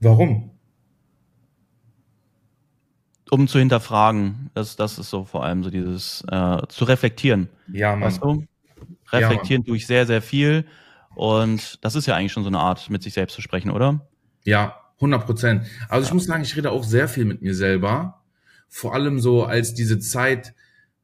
[0.00, 0.51] Warum?
[3.32, 4.50] Um zu hinterfragen.
[4.52, 7.48] Das, das ist so vor allem so dieses äh, zu reflektieren.
[7.68, 8.02] Ja, Mann.
[8.02, 8.44] Weißt du?
[9.10, 10.66] Reflektieren tue ich sehr, sehr viel.
[11.14, 14.06] Und das ist ja eigentlich schon so eine Art, mit sich selbst zu sprechen, oder?
[14.44, 15.66] Ja, 100 Prozent.
[15.88, 18.22] Also ich muss sagen, ich rede auch sehr viel mit mir selber.
[18.68, 20.52] Vor allem so, als diese Zeit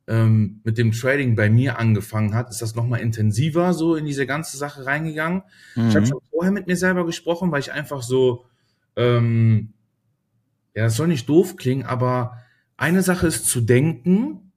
[0.06, 4.26] ähm, mit dem Trading bei mir angefangen hat, ist das nochmal intensiver so in diese
[4.26, 5.44] ganze Sache reingegangen.
[5.88, 6.10] Ich habe Mhm.
[6.10, 8.44] schon vorher mit mir selber gesprochen, weil ich einfach so,
[8.96, 9.72] ähm,
[10.78, 12.38] ja, das soll nicht doof klingen, aber
[12.76, 14.52] eine Sache ist zu denken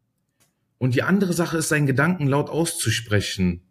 [0.78, 3.64] und die andere Sache ist, seinen Gedanken laut auszusprechen.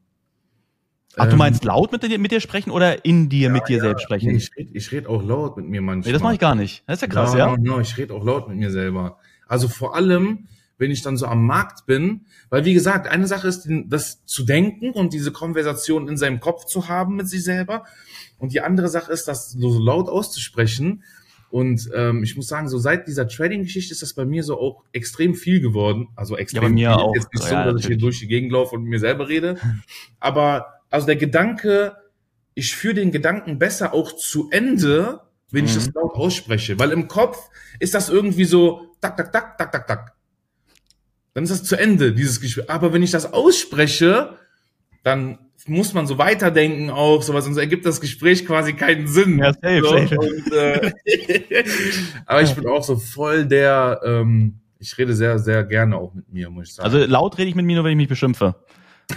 [1.14, 3.76] Ach, du Ähm, meinst laut mit dir, mit dir sprechen oder in dir mit dir
[3.76, 4.32] ja, selbst sprechen?
[4.32, 6.08] Nee, ich rede ich red auch laut mit mir manchmal.
[6.08, 6.82] Nee, das mache ich gar nicht.
[6.88, 7.56] Das ist ja krass, ja?
[7.56, 9.18] Ja, ich rede auch laut mit mir selber.
[9.46, 12.22] Also vor allem, wenn ich dann so am Markt bin.
[12.48, 16.64] Weil, wie gesagt, eine Sache ist, das zu denken und diese Konversation in seinem Kopf
[16.64, 17.84] zu haben mit sich selber.
[18.38, 21.04] Und die andere Sache ist, das so laut auszusprechen.
[21.50, 24.84] Und ähm, ich muss sagen, so seit dieser Trading-Geschichte ist das bei mir so auch
[24.92, 26.08] extrem viel geworden.
[26.16, 26.98] Also extrem ja, bei mir viel.
[27.04, 27.14] auch.
[27.14, 27.86] Jetzt nicht so, Ja, dass ich natürlich.
[27.86, 29.56] hier durch die Gegend laufe und mir selber rede.
[30.20, 31.96] Aber also der Gedanke,
[32.54, 35.76] ich führe den Gedanken besser auch zu Ende, wenn ich Mhm.
[35.76, 36.78] das laut ausspreche.
[36.78, 37.38] Weil im Kopf
[37.80, 40.12] ist das irgendwie so, tak, tak, tak, tak, tak, tak.
[41.34, 42.70] Dann ist das zu Ende, dieses Gespräch.
[42.70, 44.36] Aber wenn ich das ausspreche,
[45.02, 49.38] dann muss man so weiterdenken auch, sowas, sonst ergibt das Gespräch quasi keinen Sinn.
[49.38, 50.18] Ja, safe, so, safe.
[50.18, 50.92] Und, äh,
[52.26, 56.32] aber ich bin auch so voll der, ähm, ich rede sehr, sehr gerne auch mit
[56.32, 56.86] mir, muss ich sagen.
[56.92, 58.54] Also laut rede ich mit mir nur, wenn ich mich beschimpfe.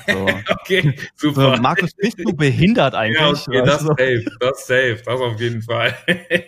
[0.08, 0.28] So.
[0.62, 1.58] okay, So, super.
[1.62, 3.20] Markus, bist du behindert eigentlich?
[3.22, 3.88] ja, okay, das du?
[3.88, 5.96] safe, das safe, das auf jeden Fall.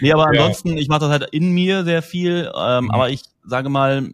[0.00, 0.40] Nee, aber Ja.
[0.40, 2.50] ansonsten, ich mache das halt in mir sehr viel.
[2.56, 2.90] Ähm, Mhm.
[2.90, 4.10] Aber ich sage mal,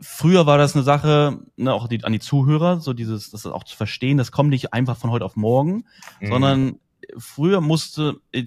[0.00, 3.64] früher war das eine Sache, ne, auch die, an die Zuhörer, so dieses, das auch
[3.64, 5.84] zu verstehen, das kommt nicht einfach von heute auf morgen,
[6.20, 6.26] Mhm.
[6.26, 6.78] sondern
[7.18, 8.42] früher musste, äh,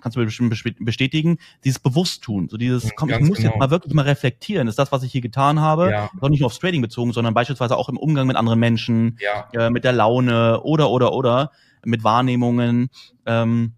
[0.00, 3.50] kannst du mir bestimmt bestätigen, dieses Bewusst-tun, so dieses, Mhm, komm, ich muss genau.
[3.54, 6.10] jetzt mal wirklich mal reflektieren, ist das, was ich hier getan habe, Ja.
[6.20, 9.48] doch nicht nur aufs Trading bezogen, sondern beispielsweise auch im Umgang mit anderen Menschen, ja,
[9.66, 11.50] äh, mit der Laune oder oder oder
[11.84, 12.90] mit Wahrnehmungen
[13.26, 13.74] ähm,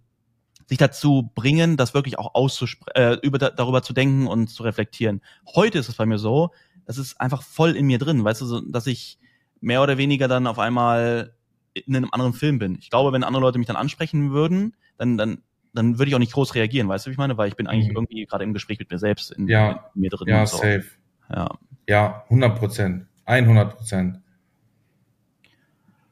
[0.66, 4.62] sich dazu bringen, das wirklich auch auszusprechen, äh, über da, darüber zu denken und zu
[4.62, 5.22] reflektieren.
[5.54, 6.50] Heute ist es bei mir so,
[6.88, 9.18] das ist einfach voll in mir drin, weißt du, so, dass ich
[9.60, 11.34] mehr oder weniger dann auf einmal
[11.74, 12.76] in einem anderen Film bin.
[12.80, 15.42] Ich glaube, wenn andere Leute mich dann ansprechen würden, dann dann
[15.74, 17.66] dann würde ich auch nicht groß reagieren, weißt du, wie ich meine, weil ich bin
[17.66, 17.96] eigentlich Mhm.
[17.96, 19.90] irgendwie gerade im Gespräch mit mir selbst in, Ja.
[19.94, 20.26] in mir drin.
[20.28, 20.56] ja, so.
[20.56, 20.84] safe.
[21.30, 21.48] Ja.
[21.86, 23.06] Ja, 100 Prozent.
[23.26, 24.20] 100 Prozent.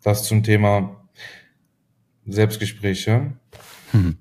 [0.03, 1.01] Das zum Thema
[2.27, 3.33] Selbstgespräche.
[3.93, 4.19] Hm.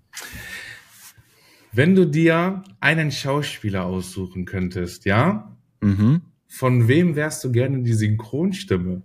[1.74, 5.52] Wenn du dir einen Schauspieler aussuchen könntest, ja?
[5.82, 6.22] Mhm.
[6.48, 9.02] Von wem wärst du gerne die Synchronstimme?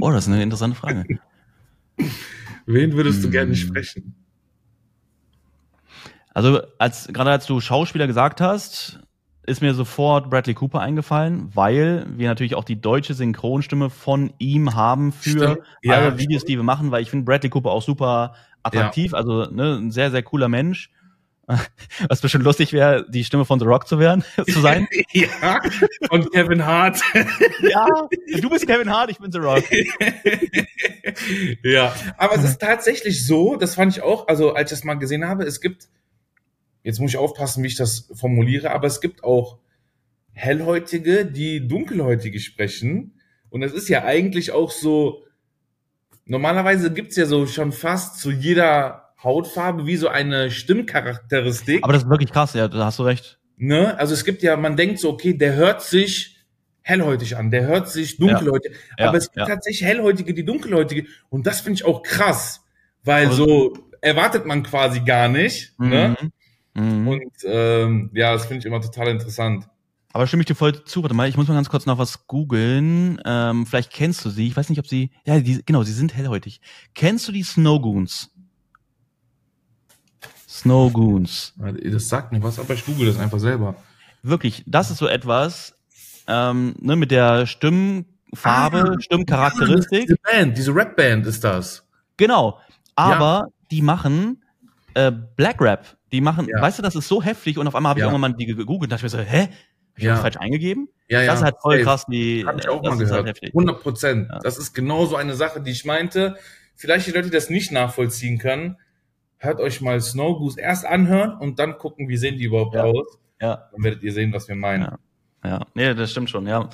[0.00, 1.04] Oh, das ist eine interessante Frage.
[2.66, 3.32] Wen würdest du Hm.
[3.32, 4.14] gerne sprechen?
[6.34, 9.00] Also als gerade als du Schauspieler gesagt hast,
[9.44, 14.74] ist mir sofort Bradley Cooper eingefallen, weil wir natürlich auch die deutsche Synchronstimme von ihm
[14.74, 15.58] haben für.
[15.82, 19.50] Ja, alle Videos, die wir machen, weil ich finde Bradley Cooper auch super attraktiv, also
[19.50, 20.90] ne, ein sehr sehr cooler Mensch.
[22.08, 24.86] Was bestimmt lustig wäre, die Stimme von The Rock zu werden, zu sein.
[25.12, 25.60] ja,
[26.10, 27.00] und Kevin Hart.
[27.62, 27.86] ja,
[28.40, 29.64] du bist Kevin Hart, ich bin The Rock.
[31.62, 34.94] ja, aber es ist tatsächlich so, das fand ich auch, also als ich das mal
[34.94, 35.88] gesehen habe, es gibt,
[36.84, 39.58] jetzt muss ich aufpassen, wie ich das formuliere, aber es gibt auch
[40.32, 43.20] Hellhäutige, die Dunkelhäutige sprechen.
[43.50, 45.24] Und es ist ja eigentlich auch so,
[46.24, 51.84] normalerweise gibt's ja so schon fast zu jeder Hautfarbe wie so eine Stimmcharakteristik.
[51.84, 53.38] Aber das ist wirklich krass, ja, da hast du recht.
[53.56, 53.96] Ne?
[53.98, 56.38] Also es gibt ja, man denkt so, okay, der hört sich
[56.82, 58.72] hellhäutig an, der hört sich dunkelhäutig.
[58.98, 59.46] Ja, aber es gibt ja.
[59.46, 61.06] tatsächlich hellhäutige, die dunkelhäutige.
[61.28, 62.64] Und das finde ich auch krass,
[63.04, 65.78] weil Aber- so erwartet man quasi gar nicht.
[65.78, 66.16] Ne?
[66.74, 67.06] Mhm.
[67.06, 69.68] Und ähm, ja, das finde ich immer total interessant.
[70.12, 71.02] Aber stimme ich dir voll zu.
[71.02, 73.20] Warte mal, ich muss mal ganz kurz noch was googeln.
[73.24, 74.46] Ähm, vielleicht kennst du sie.
[74.46, 75.10] Ich weiß nicht, ob sie.
[75.24, 76.60] Ja, die, genau, sie sind hellhäutig.
[76.94, 78.30] Kennst du die Snowgoons?
[80.62, 81.54] Snowgoons.
[81.84, 83.74] Das sagt mir was, aber ich google das einfach selber.
[84.22, 85.74] Wirklich, das ist so etwas,
[86.28, 90.02] ähm, ne, mit der Stimmfarbe, Ah, Stimmcharakteristik.
[90.06, 91.84] Diese Band, diese Rap-Band ist das.
[92.16, 92.58] Genau.
[92.94, 94.38] Aber die machen
[94.94, 95.96] äh, Black Rap.
[96.12, 96.60] Die machen, Ja.
[96.60, 98.10] weißt du, das ist so heftig und auf einmal habe ich Ja.
[98.10, 99.42] irgendwann mal die gegoogelt und dachte mir so, hä?
[99.44, 99.48] Hab
[99.96, 100.12] ich Ja.
[100.12, 100.88] das falsch eingegeben?
[101.08, 101.84] Ja, das ist halt voll safe.
[101.84, 102.44] krass, die.
[102.46, 103.26] Hab ich auch das mal ist gehört.
[103.26, 103.54] Halt heftig.
[103.54, 104.28] 100 Prozent.
[104.30, 104.38] Ja.
[104.40, 106.36] Das ist genau so eine Sache, die ich meinte.
[106.76, 108.76] Vielleicht die Leute, die das nicht nachvollziehen können,
[109.42, 112.84] hört euch mal Snow Goose erst anhören und dann gucken, wie sehen die überhaupt Ja.
[112.84, 113.18] aus.
[113.40, 113.68] Ja.
[113.72, 114.82] Dann werdet ihr sehen, was wir meinen.
[114.82, 114.98] Ja.
[115.44, 116.68] Ja, nee, das stimmt schon, ja.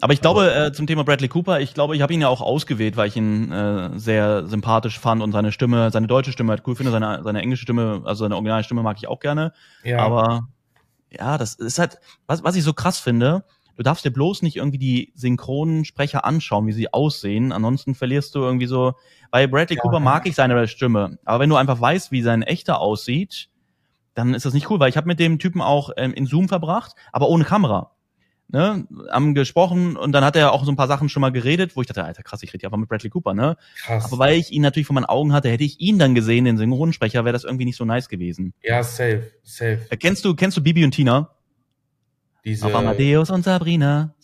[0.00, 2.40] Aber ich glaube, äh, zum Thema Bradley Cooper, ich glaube, ich habe ihn ja auch
[2.40, 6.62] ausgewählt, weil ich ihn äh, sehr sympathisch fand und seine Stimme, seine deutsche Stimme halt
[6.66, 9.52] cool finde, seine, seine englische Stimme, also seine originale Stimme mag ich auch gerne.
[9.84, 10.48] Ja, Aber
[11.10, 13.44] ja, das ist halt, was, was ich so krass finde,
[13.76, 17.52] du darfst dir bloß nicht irgendwie die synchronen Sprecher anschauen, wie sie aussehen.
[17.52, 18.94] Ansonsten verlierst du irgendwie so.
[19.30, 19.82] Bei Bradley Ja.
[19.82, 23.48] Cooper mag ich seine Stimme, aber wenn du einfach weißt, wie sein echter aussieht,
[24.14, 26.48] dann ist das nicht cool, weil ich habe mit dem Typen auch ähm, in Zoom
[26.48, 27.92] verbracht, aber ohne Kamera.
[28.54, 31.74] Ne, haben gesprochen und dann hat er auch so ein paar Sachen schon mal geredet,
[31.74, 33.56] wo ich dachte, Alter, krass, ich rede ja einfach mit Bradley Cooper, ne?
[33.82, 34.04] krass.
[34.04, 36.58] Aber weil ich ihn natürlich vor meinen Augen hatte, hätte ich ihn dann gesehen, den
[36.58, 38.52] Synchronsprecher, wäre das irgendwie nicht so nice gewesen.
[38.62, 39.86] ja, safe, safe.
[39.88, 41.30] Äh, Kennst du, kennst du Bibi und Tina?
[42.44, 44.14] Diese, Auf Amadeus und Sabrina.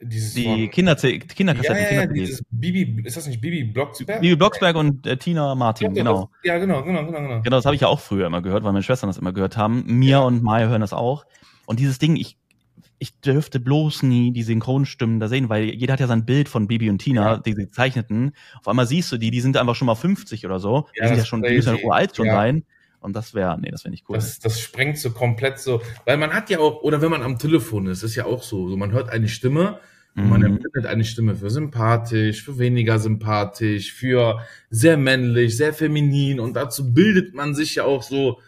[0.00, 4.20] dieses Die von- Kinder, ja, ja, ja, dieses Bibi, ist das nicht Bibi Blocksberg?
[4.20, 6.30] Bibi Blocksberg und äh, Tina Ja, Martin, das- genau.
[6.44, 7.40] Ja, genau, genau, genau, genau.
[7.42, 9.56] Genau, das habe ich ja auch früher immer gehört, weil meine Schwestern das immer gehört
[9.56, 9.84] haben.
[9.86, 11.24] Mia und Maya hören das auch.
[11.66, 12.36] Und dieses Ding, ich
[13.00, 16.66] ich dürfte bloß nie die Synchronstimmen da sehen, weil jeder hat ja sein Bild von
[16.66, 17.36] Bibi und Tina, Ja.
[17.38, 18.32] die sie zeichneten.
[18.58, 20.88] Auf einmal siehst du die, die sind einfach schon mal 50 oder so.
[20.96, 22.34] Ja, die sind ja schon, die müssen ja uralt schon Ja.
[22.34, 22.64] sein.
[23.08, 24.16] Und das wäre, nee, das wäre nicht cool.
[24.16, 27.38] Das, das sprengt so komplett so, weil man hat ja auch, oder wenn man am
[27.38, 29.80] Telefon ist, ist ja auch so, so man hört eine Stimme
[30.14, 30.46] und man Mhm.
[30.56, 36.92] empfindet eine Stimme für sympathisch, für weniger sympathisch, für sehr männlich, sehr feminin und dazu
[36.92, 38.40] bildet man sich ja auch so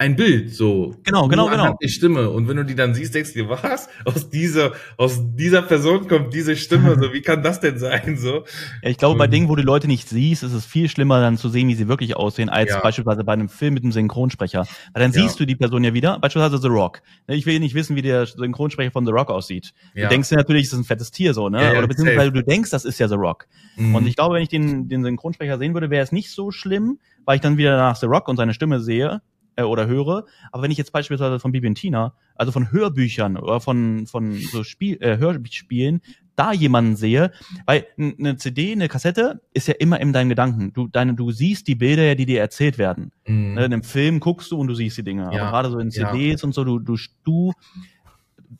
[0.00, 0.94] ein Bild, so.
[1.02, 1.76] Genau, genau, genau.
[1.82, 2.30] Die Stimme.
[2.30, 3.88] Und wenn du die dann siehst, denkst du dir, was?
[4.04, 8.44] Aus dieser, aus dieser Person kommt diese Stimme, so, wie kann das denn sein, so?
[8.82, 9.26] Ja, ich glaube, bei.
[9.26, 11.88] Dingen, wo du Leute nicht siehst, ist es viel schlimmer, dann zu sehen, wie sie
[11.88, 12.80] wirklich aussehen, als Ja.
[12.80, 14.66] beispielsweise bei einem Film mit einem Synchronsprecher.
[14.92, 15.20] Weil dann Ja.
[15.22, 17.02] siehst du die Person ja wieder, beispielsweise The Rock.
[17.26, 19.74] Ne, Ich will nicht wissen, wie der Synchronsprecher von The Rock aussieht.
[19.96, 21.72] Du denkst dir natürlich, das ist ein fettes Tier so, ne?
[21.76, 23.46] Oder beziehungsweise du denkst, das ist ja The Rock.
[23.76, 23.96] Mhm.
[23.96, 27.00] Und ich glaube, wenn ich den, den Synchronsprecher sehen würde, wäre es nicht so schlimm,
[27.24, 29.20] weil ich dann wieder nach The Rock und seine Stimme sehe
[29.58, 30.24] äh, oder höre.
[30.52, 34.34] Aber wenn ich jetzt beispielsweise von Bibi und Tina, also von Hörbüchern oder von, von
[34.34, 36.00] so Spiel, äh, Hörspielen,
[36.36, 37.32] da jemanden sehe,
[37.66, 40.72] weil eine CD, eine Kassette ist ja immer in deinen Gedanken.
[40.72, 43.10] Du, deine, du siehst die Bilder, ja, die dir erzählt werden.
[43.26, 43.54] Mhm.
[43.54, 45.30] Ne, in einem Film guckst du und du siehst die Dinge.
[45.32, 46.12] Ja, Aber gerade so in ja.
[46.12, 47.52] CDs und so, du, du, du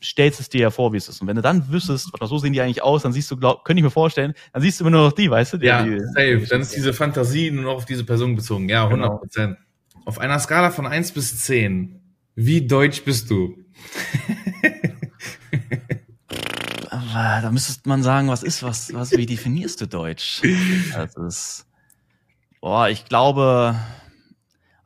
[0.03, 1.21] stellst es dir ja vor, wie es ist.
[1.21, 3.79] Und wenn du dann wüsstest, so sehen die eigentlich aus, dann siehst du, glaub, könnte
[3.79, 5.57] ich mir vorstellen, dann siehst du immer nur noch die, weißt du?
[5.57, 6.45] Die, Ja, die, safe.
[6.49, 8.67] Dann ist diese Fantasie nur noch auf diese Person bezogen.
[8.67, 9.53] Ja, 100 Genau.
[10.09, 12.01] Auf einer Skala von 1 bis 10,
[12.33, 13.55] wie deutsch bist du?
[16.89, 20.41] Da müsste man sagen, was ist, was, was, wie definierst du Deutsch?
[20.91, 21.67] Das ist,
[22.59, 23.75] boah, ich glaube,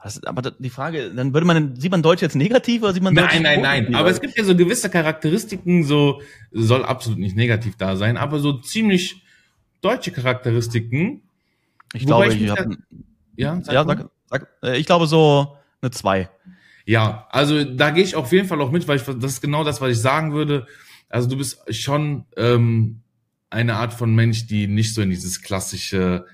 [0.04, 3.16] das, aber die Frage, dann würde man, sieht man Deutsch jetzt negativ oder sieht man
[3.16, 3.96] Deutsch Nein, nein, nein.
[3.96, 8.40] Aber es gibt ja so gewisse Charakteristiken, so soll absolut nicht negativ da sein, aber
[8.40, 9.24] so ziemlich
[9.80, 11.22] deutsche Charakteristiken.
[11.94, 12.76] ich glaube, ich ich, mich hab, da-
[13.38, 14.06] Ja, ja, sag, sag, äh,
[14.76, 16.30] ich glaube so eine zwei.
[16.86, 19.64] Ja, also da gehe ich auf jeden Fall auch mit, weil ich, das ist genau
[19.64, 20.68] das, was ich sagen würde.
[21.10, 23.02] Also du bist schon ähm,
[23.50, 26.26] eine Art von Mensch, die nicht so in dieses klassische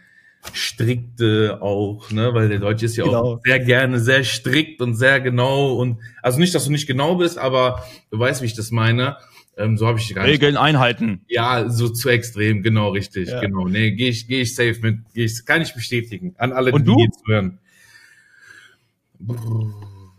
[0.53, 3.21] strikte auch, ne, weil der Deutsche ist ja Genau.
[3.35, 7.15] auch sehr gerne sehr strikt und sehr genau und also nicht, dass du nicht genau
[7.15, 9.17] bist, aber du weißt, wie ich das meine.
[9.57, 10.31] Ähm, so habe ich gar nicht.
[10.35, 11.21] Regeln einhalten.
[11.27, 13.41] Ja, so zu extrem, genau richtig, Ja.
[13.41, 13.67] genau.
[13.67, 16.83] Nee, gehe ich, gehe ich safe mit, gehe ich, kann ich bestätigen an alle, Und
[16.87, 16.99] die du?
[16.99, 17.59] jetzt hören.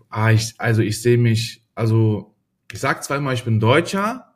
[0.09, 2.35] Ah, ich, also ich sehe mich, also
[2.73, 4.35] ich sag zweimal, ich bin Deutscher,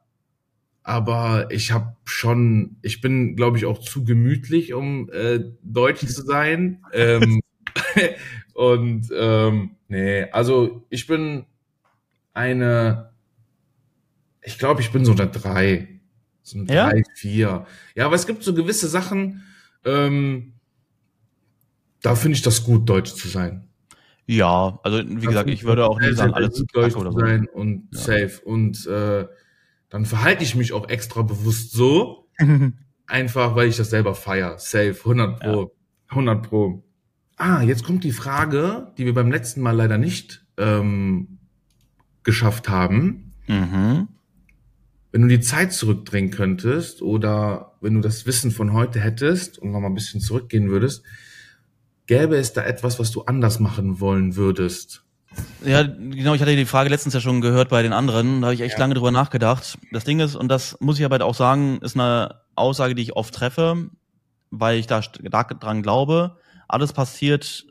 [0.82, 6.22] aber ich habe schon, ich bin, glaube ich, auch zu gemütlich, um äh, Deutsch zu
[6.22, 6.84] sein.
[6.92, 7.40] ähm,
[8.54, 11.46] und ähm, nee, also ich bin
[12.34, 13.10] eine,
[14.42, 16.00] ich glaube, ich bin so eine drei,
[16.42, 16.90] so eine Ja?
[16.90, 17.66] drei, vier.
[17.94, 19.42] Ja, aber es gibt so gewisse Sachen,
[19.84, 20.52] ähm,
[22.02, 23.68] da finde ich das gut, Deutsch zu sein.
[24.26, 27.18] Ja, also wie gesagt, ich würde auch Sehr, sagen, alles Kacke oder so.
[27.18, 28.00] sein und Ja.
[28.00, 28.40] safe.
[28.44, 29.26] Und äh,
[29.90, 32.28] dann verhalte ich mich auch extra bewusst so,
[33.06, 34.58] einfach weil ich das selber feier.
[34.58, 35.72] Safe, 100 pro.
[36.08, 36.82] 100 pro.
[37.36, 41.38] Ah, jetzt kommt die Frage, die wir beim letzten Mal leider nicht ähm,
[42.22, 43.32] geschafft haben.
[43.46, 44.08] mhm.
[45.12, 49.70] Wenn du die Zeit zurückdrehen könntest oder wenn du das Wissen von heute hättest und
[49.70, 51.04] nochmal ein bisschen zurückgehen würdest,
[52.06, 55.02] gäbe es da etwas, was du anders machen wollen würdest?
[55.64, 58.54] Ja, genau, ich hatte die Frage letztens ja schon gehört bei den anderen, da habe
[58.54, 58.80] ich echt Ja.
[58.80, 59.78] lange drüber nachgedacht.
[59.90, 63.16] Das Ding ist, und das muss ich aber auch sagen, ist eine Aussage, die ich
[63.16, 63.90] oft treffe,
[64.50, 66.36] weil ich da stark dran glaube,
[66.68, 67.66] alles passiert,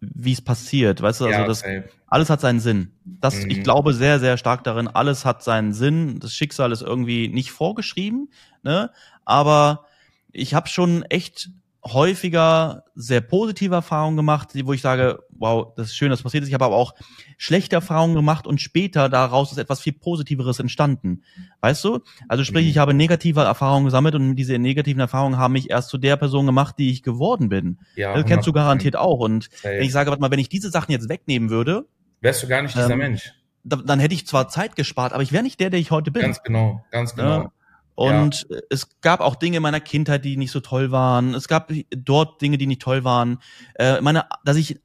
[0.00, 1.88] wie es passiert, weißt du, also das, safe.
[2.06, 2.92] alles hat seinen Sinn.
[3.04, 3.50] Das, Mhm.
[3.50, 6.20] ich glaube sehr, sehr stark darin, alles hat seinen Sinn.
[6.20, 8.30] Das Schicksal ist irgendwie nicht vorgeschrieben,
[8.62, 8.90] ne?
[9.24, 9.86] Aber
[10.30, 11.48] ich habe schon echt
[11.86, 16.48] häufiger sehr positive Erfahrungen gemacht, wo ich sage, wow, das ist schön, das passiert ist.
[16.48, 16.94] Ich habe aber auch
[17.36, 21.22] schlechte Erfahrungen gemacht und später daraus ist etwas viel Positiveres entstanden.
[21.60, 22.00] Weißt du?
[22.28, 22.70] Also sprich, Mhm.
[22.70, 26.46] ich habe negative Erfahrungen gesammelt und diese negativen Erfahrungen haben mich erst zu der Person
[26.46, 27.78] gemacht, die ich geworden bin.
[27.96, 28.54] Ja, das kennst du 100%.
[28.54, 29.18] garantiert auch.
[29.18, 29.74] Und Safe.
[29.76, 31.86] wenn ich sage, warte mal, wenn ich diese Sachen jetzt wegnehmen würde,
[32.20, 33.32] Wärst du gar nicht dieser Ähm, Mensch.
[33.64, 36.10] da, dann hätte ich zwar Zeit gespart, aber ich wäre nicht der, der ich heute
[36.10, 36.22] bin.
[36.22, 37.52] Ganz genau, ganz genau.
[37.96, 38.22] Ja.
[38.22, 41.32] Und äh, es gab auch Dinge in meiner Kindheit, die nicht so toll waren.
[41.34, 43.38] Es gab dort Dinge, die nicht toll waren.
[43.74, 44.80] Äh, meine, dass ich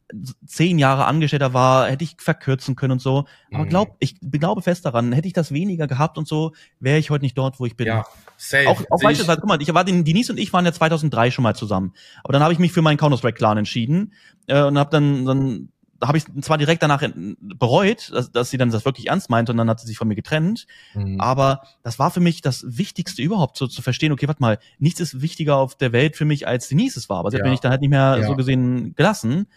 [0.46, 3.26] zehn Jahre Angestellter war, hätte ich verkürzen können und so.
[3.52, 3.70] Aber Mhm.
[3.70, 7.24] glaub, ich glaube fest daran, hätte ich das weniger gehabt und so, wäre ich heute
[7.26, 7.88] nicht dort, wo ich bin.
[7.88, 8.06] Ja,
[8.38, 8.68] safe.
[8.68, 11.32] Auch, auch Sehe ich- guck mal, ich war den, Denise und ich waren ja 2003
[11.32, 11.94] schon mal zusammen.
[12.24, 14.14] Aber dann habe ich mich für meinen Counter-Strike-Clan entschieden
[14.48, 17.04] äh, und habe dann, dann da habe ich zwar direkt danach
[17.40, 20.08] bereut, dass, dass sie dann das wirklich ernst meinte und dann hat sie sich von
[20.08, 20.66] mir getrennt.
[20.94, 21.20] Mhm.
[21.20, 25.00] Aber das war für mich das Wichtigste überhaupt, so zu verstehen, okay, warte mal, nichts
[25.00, 27.20] ist wichtiger auf der Welt für mich, als Denise es war.
[27.20, 27.52] Aber sie hat Ja.
[27.52, 28.28] mich dann halt nicht mehr Ja.
[28.28, 29.48] so gesehen gelassen.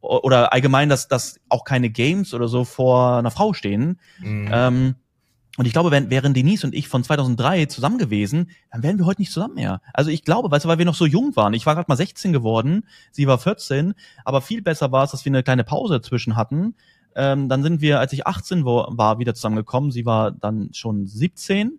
[0.00, 4.00] oder allgemein, dass, dass auch keine Games oder so vor einer Frau stehen.
[4.18, 4.48] Mhm.
[4.52, 4.94] Ähm,
[5.58, 9.04] und ich glaube, wenn, wären Denise und ich von 2003 zusammen gewesen, dann wären wir
[9.04, 9.82] heute nicht zusammen mehr.
[9.92, 11.52] Also ich glaube, weißt du, weil wir noch so jung waren.
[11.52, 13.94] Ich war gerade mal 16 geworden, sie war 14,
[14.24, 16.74] aber viel besser war es, dass wir eine kleine Pause dazwischen hatten.
[17.14, 19.90] Ähm, dann sind wir, als ich 18 war, war, wieder zusammengekommen.
[19.90, 21.78] Sie war dann schon 17.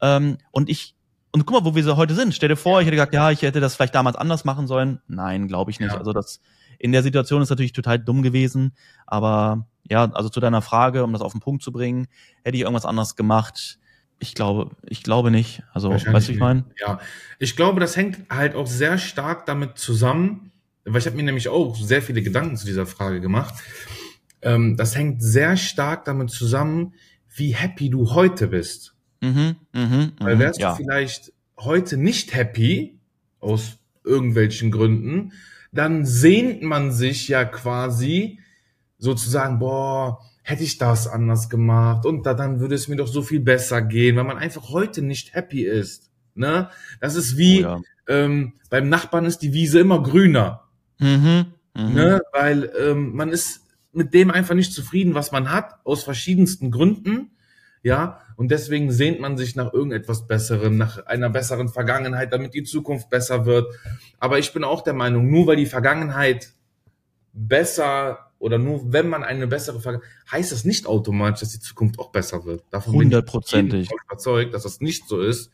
[0.00, 0.96] Ähm, und ich,
[1.30, 2.34] und guck mal, wo wir so heute sind.
[2.34, 5.00] Stell dir vor, ich hätte gesagt, ja, ich hätte das vielleicht damals anders machen sollen.
[5.06, 5.92] Nein, glaube ich nicht.
[5.92, 5.98] Ja.
[5.98, 6.40] Also das,
[6.80, 8.74] in der Situation ist natürlich total dumm gewesen.
[9.06, 12.06] Aber ja, also zu deiner Frage, um das auf den Punkt zu bringen,
[12.44, 13.78] hätte ich irgendwas anderes gemacht.
[14.18, 15.62] Ich glaube, ich glaube nicht.
[15.72, 16.64] Also, weißt du, ich meine?
[16.78, 17.00] Ja,
[17.38, 20.52] ich glaube, das hängt halt auch sehr stark damit zusammen,
[20.84, 23.54] weil ich habe mir nämlich auch sehr viele Gedanken zu dieser Frage gemacht.
[24.40, 26.94] Ähm, das hängt sehr stark damit zusammen,
[27.34, 28.94] wie happy du heute bist.
[29.20, 30.70] Mhm, mh, weil wärst ja.
[30.70, 32.98] du vielleicht heute nicht happy
[33.40, 35.32] aus irgendwelchen Gründen,
[35.70, 38.40] dann sehnt man sich ja quasi
[39.02, 43.22] sozusagen, boah, hätte ich das anders gemacht und da, dann würde es mir doch so
[43.22, 46.10] viel besser gehen, weil man einfach heute nicht happy ist.
[46.34, 46.68] Ne?
[47.00, 47.80] Das ist wie oh ja.
[48.08, 50.68] ähm, beim Nachbarn ist die Wiese immer grüner.
[50.98, 51.88] Mhm, mh.
[51.90, 52.22] ne?
[52.32, 57.32] Weil ähm, man ist mit dem einfach nicht zufrieden, was man hat, aus verschiedensten Gründen.
[57.82, 62.62] Ja, und deswegen sehnt man sich nach irgendetwas Besserem, nach einer besseren Vergangenheit, damit die
[62.62, 63.74] Zukunft besser wird.
[64.20, 66.52] Aber ich bin auch der Meinung, nur weil die Vergangenheit
[67.32, 72.00] besser oder nur wenn man eine bessere Vergangenheit, heißt das nicht automatisch, dass die Zukunft
[72.00, 72.64] auch besser wird.
[72.70, 73.88] Davon Hundertprozentig.
[73.88, 75.52] bin ich überzeugt, dass das nicht so ist.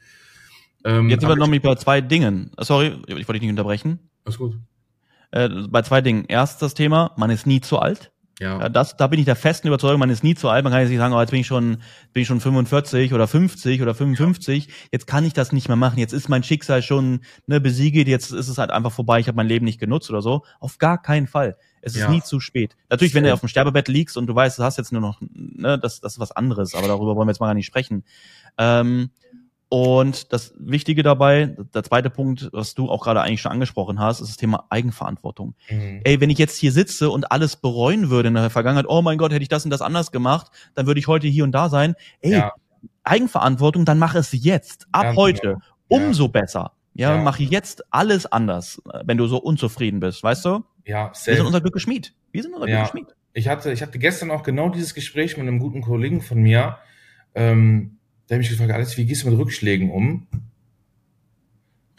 [0.85, 2.51] Ähm, Jetzt sind wir noch bei zwei Dingen.
[2.59, 3.99] Sorry, ich wollte dich nicht unterbrechen.
[4.25, 4.57] Alles gut.
[5.33, 6.25] Äh, bei zwei Dingen.
[6.29, 8.11] Erst das Thema, man ist nie zu alt.
[8.41, 8.71] Ja.
[8.71, 10.65] Das, da bin ich der festen Überzeugung, man ist nie zu alt.
[10.65, 11.83] Man kann jetzt nicht sagen, oh, jetzt bin ich schon,
[12.15, 14.67] bin ich schon 45 oder 50 oder 55.
[14.67, 14.73] Ja.
[14.93, 15.99] Jetzt kann ich das nicht mehr machen.
[15.99, 18.09] Jetzt ist mein Schicksal schon ne, besiegelt.
[18.09, 19.21] Jetzt ist es halt einfach vorbei.
[19.21, 20.45] Ich habe mein Leben nicht genutzt oder so.
[20.59, 21.59] Auf gar keinen Fall.
[21.83, 22.11] Es ist ja.
[22.11, 22.77] nie zu spät.
[22.91, 25.21] Natürlich, wenn du auf dem Sterbebett liegst und du weißt, du hast jetzt nur noch,
[25.21, 28.05] ne, das, das ist was anderes, aber darüber wollen wir jetzt mal gar nicht sprechen.
[28.57, 29.11] Ähm,
[29.71, 34.21] und das Wichtige dabei, der zweite Punkt, was du auch gerade eigentlich schon angesprochen hast,
[34.21, 35.55] ist das Thema Eigenverantwortung.
[35.69, 36.01] Mhm.
[36.05, 39.19] Ey, wenn ich jetzt hier sitze und alles bereuen würde in der Vergangenheit, oh mein
[39.19, 41.69] Gott, hätte ich das und das anders gemacht, dann würde ich heute hier und da
[41.69, 41.97] sein.
[42.21, 42.53] Ey, ja.
[43.03, 45.59] Eigenverantwortung, dann mach es jetzt, ab Ganz heute, genau.
[45.89, 46.29] umso ja.
[46.29, 46.73] besser.
[46.95, 47.23] Ja, ja.
[47.23, 50.65] mach jetzt alles anders, wenn du so unzufrieden bist, weißt du?
[50.89, 51.33] Ja, safe.
[51.33, 52.15] Wir sind unser Glück geschmied.
[52.33, 52.79] Wir sind unser ja.
[52.79, 53.17] Glück geschmied.
[53.35, 56.79] Ich hatte, ich hatte gestern auch genau dieses Gespräch mit einem guten Kollegen von mir.
[57.35, 60.27] Ähm, der hat mich gefragt, Alex, wie gehst du mit Rückschlägen um?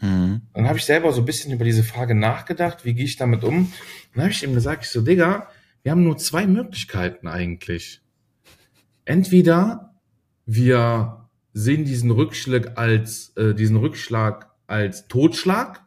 [0.00, 0.42] Mhm.
[0.52, 3.44] Dann habe ich selber so ein bisschen über diese Frage nachgedacht, wie gehe ich damit
[3.44, 3.72] um?
[4.12, 5.48] Dann habe ich ihm gesagt, ich so, Digga,
[5.84, 8.02] wir haben nur zwei Möglichkeiten eigentlich.
[9.04, 9.94] Entweder
[10.46, 15.84] wir sehen diesen Rückschlag als, äh, diesen Rückschlag als Totschlag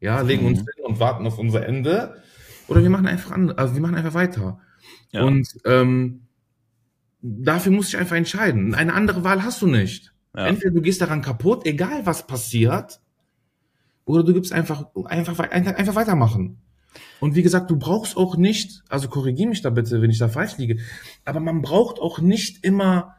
[0.00, 2.22] ja, legen uns hin und warten auf unser Ende.
[2.68, 4.60] Oder wir machen einfach an, also wir machen einfach weiter.
[5.12, 5.22] Ja.
[5.22, 6.26] Und ähm,
[7.20, 8.74] dafür musst du dich einfach entscheiden.
[8.74, 10.12] Eine andere Wahl hast du nicht.
[10.36, 10.46] Ja.
[10.46, 13.00] Entweder du gehst daran kaputt, egal was passiert,
[14.04, 16.58] oder du gibst einfach, einfach, einfach weitermachen.
[17.20, 20.28] Und wie gesagt, du brauchst auch nicht, also korrigier mich da bitte, wenn ich da
[20.28, 20.78] falsch liege,
[21.24, 23.16] aber man braucht auch nicht immer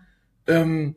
[0.48, 0.96] ähm,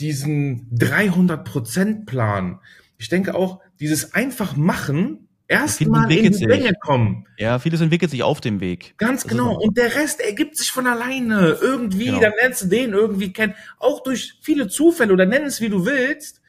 [0.00, 2.60] diesen 300%-Plan.
[2.96, 7.26] Ich denke auch, dieses einfach machen, erstmal in die Länge kommen.
[7.38, 8.94] Ja, vieles entwickelt sich auf dem Weg.
[8.98, 9.58] Ganz das genau.
[9.58, 11.58] Und der Rest ergibt sich von alleine.
[11.60, 12.20] Irgendwie, genau.
[12.20, 13.54] dann lernst du den irgendwie kennen.
[13.78, 16.42] Auch durch viele Zufälle oder nenn es wie du willst.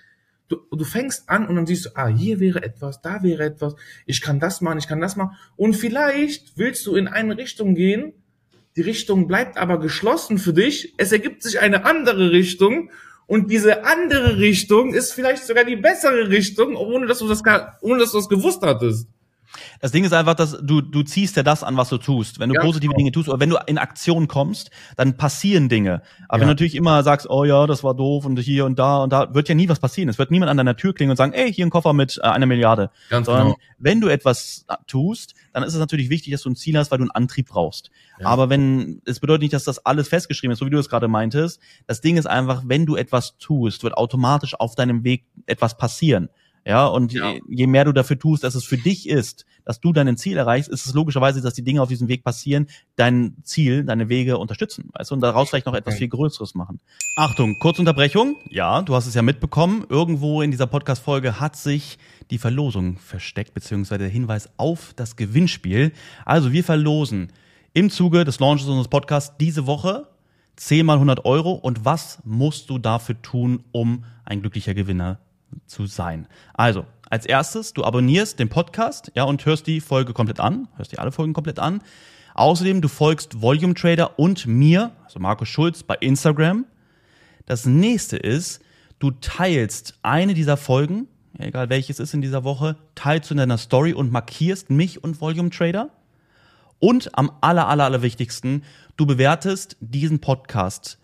[0.50, 3.76] Du, du fängst an und dann siehst du, ah, hier wäre etwas, da wäre etwas.
[4.08, 5.36] Ich kann das machen, ich kann das machen.
[5.56, 8.14] Und vielleicht willst du in eine Richtung gehen.
[8.76, 10.96] Die Richtung bleibt aber geschlossen für dich.
[10.98, 12.90] Es ergibt sich eine andere Richtung
[13.30, 17.44] und diese andere Richtung ist vielleicht sogar die bessere Richtung, ohne dass du das,
[17.80, 19.08] ohne dass du das gewusst hattest.
[19.82, 22.40] Das Ding ist einfach, dass du, du ziehst ja das an, was du tust.
[22.40, 22.98] Wenn du ja, positive genau.
[22.98, 26.02] Dinge tust oder wenn du in Aktion kommst, dann passieren Dinge.
[26.28, 26.42] Aber ja.
[26.42, 29.14] wenn du natürlich immer sagst, oh ja, das war doof und hier und da und
[29.14, 30.10] da, wird ja nie was passieren.
[30.10, 32.28] Es wird niemand an deiner Tür klingen und sagen, ey, hier ein Koffer mit äh,
[32.28, 32.90] einer Milliarde.
[33.12, 33.58] Ganz Sondern genau.
[33.78, 37.00] wenn du etwas tust, dann ist es natürlich wichtig, dass du ein Ziel hast, weil
[37.00, 37.92] du einen Antrieb brauchst.
[38.20, 38.28] Ja.
[38.28, 41.08] Aber wenn, es bedeutet nicht, dass das alles festgeschrieben ist, so wie du es gerade
[41.08, 41.60] meintest.
[41.88, 46.30] Das Ding ist einfach, wenn du etwas tust, wird automatisch auf deinem Weg etwas passieren.
[46.70, 47.32] Ja, und ja.
[47.32, 50.38] Je, je mehr du dafür tust, dass es für dich ist, dass du dein Ziel
[50.38, 54.38] erreichst, ist es logischerweise, dass die Dinge auf diesem Weg passieren, dein Ziel, deine Wege
[54.38, 54.92] unterstützen.
[54.94, 56.80] Weißt du, und daraus vielleicht noch etwas viel Größeres machen.
[57.16, 58.36] Achtung, Kurzunterbrechung.
[58.52, 59.84] Ja, du hast es ja mitbekommen.
[59.90, 61.98] Irgendwo in dieser Podcast-Folge hat sich
[62.30, 65.92] die Verlosung versteckt, beziehungsweise der Hinweis auf das Gewinnspiel.
[66.24, 67.32] Also wir verlosen
[67.74, 70.08] im Zuge des Launches unseres Podcasts diese Woche
[70.58, 71.54] 10 mal 100 Euro.
[71.54, 75.20] Und was musst du dafür tun, um ein glücklicher Gewinner
[75.66, 76.28] zu sein?
[76.54, 80.92] Also, als erstes, du abonnierst den Podcast, ja, und hörst die Folge komplett an, hörst
[80.92, 81.82] dir alle Folgen komplett an.
[82.36, 86.66] Außerdem, du folgst Volume Trader und mir, also Markus Schulz, bei Instagram.
[87.46, 88.62] Das nächste ist,
[89.00, 93.58] du teilst eine dieser Folgen, egal welches ist in dieser Woche, teilst du in deiner
[93.58, 95.90] Story und markierst mich und Volume Trader.
[96.78, 98.64] Und am aller, aller, aller wichtigsten,
[98.98, 101.00] du bewertest diesen Podcast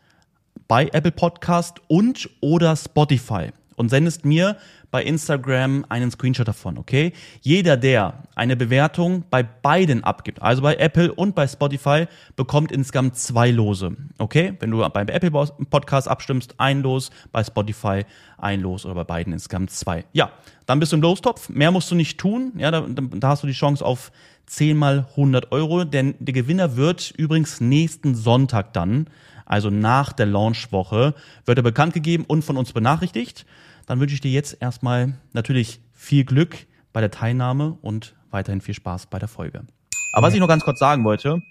[0.68, 4.58] bei Apple Podcast und oder Spotify und sendest mir
[4.92, 7.12] bei Instagram einen Screenshot davon, okay?
[7.42, 13.18] Jeder, der eine Bewertung bei beiden abgibt, also bei Apple und bei Spotify, bekommt insgesamt
[13.18, 14.54] zwei Lose, okay?
[14.60, 15.32] Wenn du beim Apple
[15.70, 18.06] Podcast abstimmst, ein Los, bei Spotify
[18.38, 20.06] ein Los oder bei beiden insgesamt zwei.
[20.14, 20.32] Ja,
[20.66, 21.50] dann bist du im Lostopf.
[21.50, 22.54] Mehr musst du nicht tun.
[22.58, 24.12] Ja, da, da hast du die Chance auf
[24.48, 29.08] 10 mal 100 Euro, denn der Gewinner wird übrigens nächsten Sonntag dann,
[29.46, 31.14] also nach der Launchwoche,
[31.46, 33.46] wird er bekannt gegeben und von uns benachrichtigt
[33.86, 38.74] dann wünsche ich dir jetzt erstmal natürlich viel Glück bei der Teilnahme und weiterhin viel
[38.74, 39.66] Spaß bei der Folge.
[40.14, 41.42] Aber was ich noch ganz kurz sagen wollte,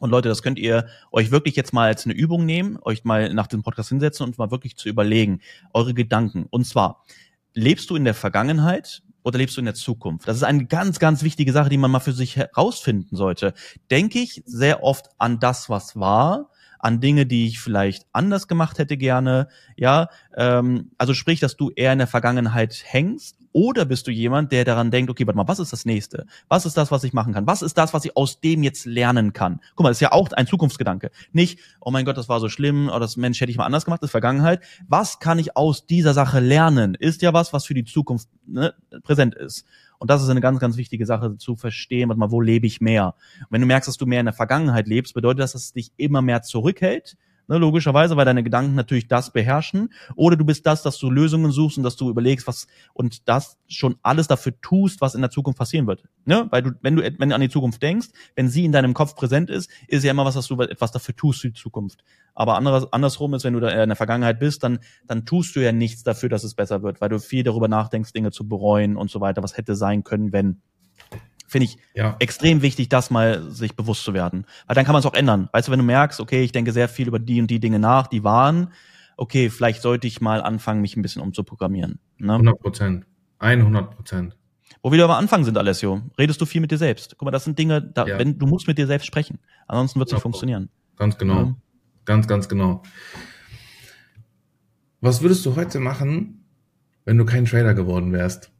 [0.00, 3.34] und Leute, das könnt ihr euch wirklich jetzt mal als eine Übung nehmen, euch mal
[3.34, 5.40] nach dem Podcast hinsetzen und mal wirklich zu überlegen,
[5.74, 6.46] eure Gedanken.
[6.48, 7.04] Und zwar,
[7.52, 10.26] lebst du in der Vergangenheit oder lebst du in der Zukunft?
[10.26, 13.52] Das ist eine ganz, ganz wichtige Sache, die man mal für sich herausfinden sollte.
[13.90, 16.48] Denke ich sehr oft an das, was war,
[16.80, 19.48] an Dinge, die ich vielleicht anders gemacht hätte gerne.
[19.76, 24.52] Ja, ähm, also sprich, dass du eher in der Vergangenheit hängst oder bist du jemand,
[24.52, 26.26] der daran denkt, okay, warte mal, was ist das nächste?
[26.48, 27.46] Was ist das, was ich machen kann?
[27.46, 29.60] Was ist das, was ich aus dem jetzt lernen kann?
[29.74, 31.10] Guck mal, das ist ja auch ein Zukunftsgedanke.
[31.32, 33.84] Nicht, oh mein Gott, das war so schlimm, oder das Mensch hätte ich mal anders
[33.84, 34.62] gemacht, das ist Vergangenheit.
[34.88, 36.94] Was kann ich aus dieser Sache lernen?
[36.94, 39.66] Ist ja was, was für die Zukunft ne, präsent ist.
[40.00, 42.80] Und das ist eine ganz, ganz wichtige Sache zu verstehen, warte mal, wo lebe ich
[42.80, 43.14] mehr?
[43.40, 45.72] Und wenn du merkst, dass du mehr in der Vergangenheit lebst, bedeutet das, dass es
[45.74, 47.16] dich immer mehr zurückhält
[47.50, 49.92] Ne, logischerweise, weil deine Gedanken natürlich das beherrschen.
[50.14, 53.58] Oder du bist das, dass du Lösungen suchst und dass du überlegst, was und das
[53.66, 56.04] schon alles dafür tust, was in der Zukunft passieren wird.
[56.24, 56.46] Ne?
[56.50, 59.16] Weil du, wenn du, wenn du an die Zukunft denkst, wenn sie in deinem Kopf
[59.16, 62.04] präsent ist, ist ja immer was, dass du etwas dafür tust für die Zukunft.
[62.36, 64.78] Aber anderes, andersrum ist, wenn du da in der Vergangenheit bist, dann,
[65.08, 68.12] dann tust du ja nichts dafür, dass es besser wird, weil du viel darüber nachdenkst,
[68.12, 70.62] Dinge zu bereuen und so weiter, was hätte sein können, wenn.
[71.50, 72.14] Finde ich ja.
[72.20, 74.46] extrem wichtig, das mal sich bewusst zu werden.
[74.68, 75.48] Weil dann kann man es auch ändern.
[75.52, 77.80] Weißt du, wenn du merkst, okay, ich denke sehr viel über die und die Dinge
[77.80, 78.72] nach, die waren,
[79.16, 81.98] okay, vielleicht sollte ich mal anfangen, mich ein bisschen umzuprogrammieren.
[82.18, 82.34] Ne?
[82.34, 83.06] 100 Prozent.
[83.40, 84.36] 100 Prozent.
[84.80, 87.16] Wo wir aber am Anfang sind, Alessio, redest du viel mit dir selbst.
[87.18, 88.16] Guck mal, das sind Dinge, da, ja.
[88.16, 89.40] wenn, du musst mit dir selbst sprechen.
[89.66, 90.68] Ansonsten wird es nicht funktionieren.
[90.94, 91.34] Ganz genau.
[91.34, 91.56] Ja.
[92.04, 92.84] Ganz, ganz genau.
[95.00, 96.44] Was würdest du heute machen,
[97.04, 98.52] wenn du kein Trader geworden wärst?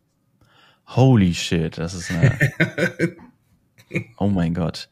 [0.96, 2.38] Holy shit, das ist eine.
[4.18, 4.88] oh mein Gott.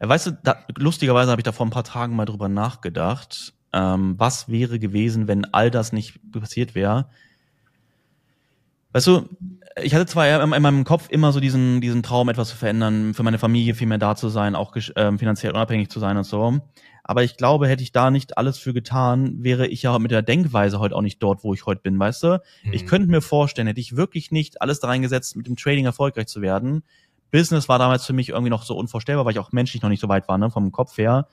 [0.00, 3.52] Äh, weißt du, da, lustigerweise habe ich da vor ein paar Tagen mal drüber nachgedacht.
[3.72, 7.08] Ähm, was wäre gewesen, wenn all das nicht passiert wäre?
[8.92, 9.28] Weißt du,
[9.82, 13.24] ich hatte zwar in meinem Kopf immer so diesen, diesen Traum, etwas zu verändern, für
[13.24, 16.60] meine Familie viel mehr da zu sein, auch äh, finanziell unabhängig zu sein und so.
[17.06, 20.22] Aber ich glaube, hätte ich da nicht alles für getan, wäre ich ja mit der
[20.22, 22.40] Denkweise heute auch nicht dort, wo ich heute bin, weißt du?
[22.64, 22.72] Mhm.
[22.72, 26.26] Ich könnte mir vorstellen, hätte ich wirklich nicht alles da reingesetzt, mit dem Trading erfolgreich
[26.26, 26.82] zu werden.
[27.30, 30.00] Business war damals für mich irgendwie noch so unvorstellbar, weil ich auch menschlich noch nicht
[30.00, 31.28] so weit war, ne, vom Kopf her.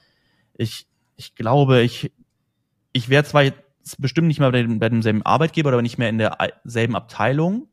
[0.58, 2.12] Ich, ich glaube, ich,
[2.92, 3.62] ich wäre zwar jetzt
[3.98, 7.68] bestimmt nicht mehr bei, dem, bei demselben Arbeitgeber oder nicht mehr in derselben Abteilung,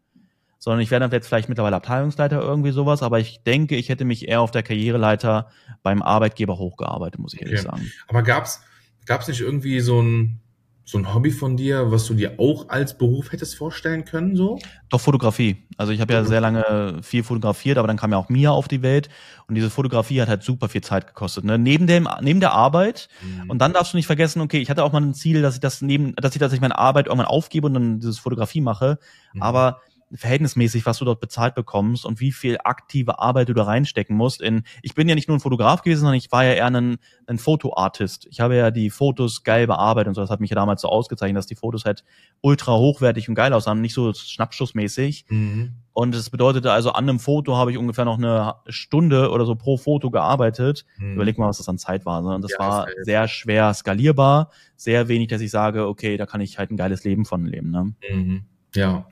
[0.59, 4.05] sondern ich wäre dann jetzt vielleicht mittlerweile Abteilungsleiter irgendwie sowas, aber ich denke, ich hätte
[4.05, 5.51] mich eher auf der Karriereleiter
[5.83, 7.69] beim Arbeitgeber hochgearbeitet, muss ich ehrlich okay.
[7.71, 7.93] sagen.
[8.09, 8.63] Aber gab's
[9.07, 10.41] gab's nicht irgendwie so ein
[10.89, 14.59] so ein Hobby von dir, was du dir auch als Beruf hättest vorstellen können, so?
[14.89, 15.67] Doch Fotografie.
[15.77, 18.69] Also ich habe ja sehr lange viel fotografiert, aber dann kam ja auch Mia auf
[18.69, 19.11] die Welt
[19.49, 21.45] und diese Fotografie hat halt super viel Zeit gekostet.
[21.45, 21.59] Ne?
[21.59, 23.11] Neben dem, neben der Arbeit.
[23.21, 23.51] Mhm.
[23.51, 25.61] Und dann darfst du nicht vergessen, okay, ich hatte auch mal ein Ziel, dass ich
[25.61, 28.99] das neben, dass ich, dass ich meine Arbeit irgendwann aufgebe und dann dieses Fotografie mache.
[29.35, 29.43] Mhm.
[29.43, 29.83] Aber
[30.13, 34.41] verhältnismäßig, was du dort bezahlt bekommst und wie viel aktive Arbeit du da reinstecken musst.
[34.41, 36.99] In, ich bin ja nicht nur ein Fotograf gewesen, sondern ich war ja eher ein,
[37.27, 38.27] ein Fotoartist.
[38.31, 40.21] Ich habe ja die Fotos geil bearbeitet und so.
[40.21, 42.05] Das hat mich ja damals so ausgezeichnet, dass die Fotos halt
[42.41, 45.27] ultra hochwertig und geil aussahen, nicht so schnappschussmäßig.
[45.29, 45.75] Mhm.
[45.93, 49.57] Und es bedeutete also, an einem Foto habe ich ungefähr noch eine Stunde oder so
[49.57, 50.87] pro Foto gearbeitet.
[50.97, 51.15] Mhm.
[51.15, 52.25] Überleg mal, was das an Zeit war.
[52.25, 56.25] Und das ja, war das sehr schwer skalierbar, sehr wenig, dass ich sage, okay, da
[56.25, 57.71] kann ich halt ein geiles Leben von leben.
[57.71, 57.95] Ne?
[58.11, 58.45] Mhm.
[58.75, 59.07] Ja,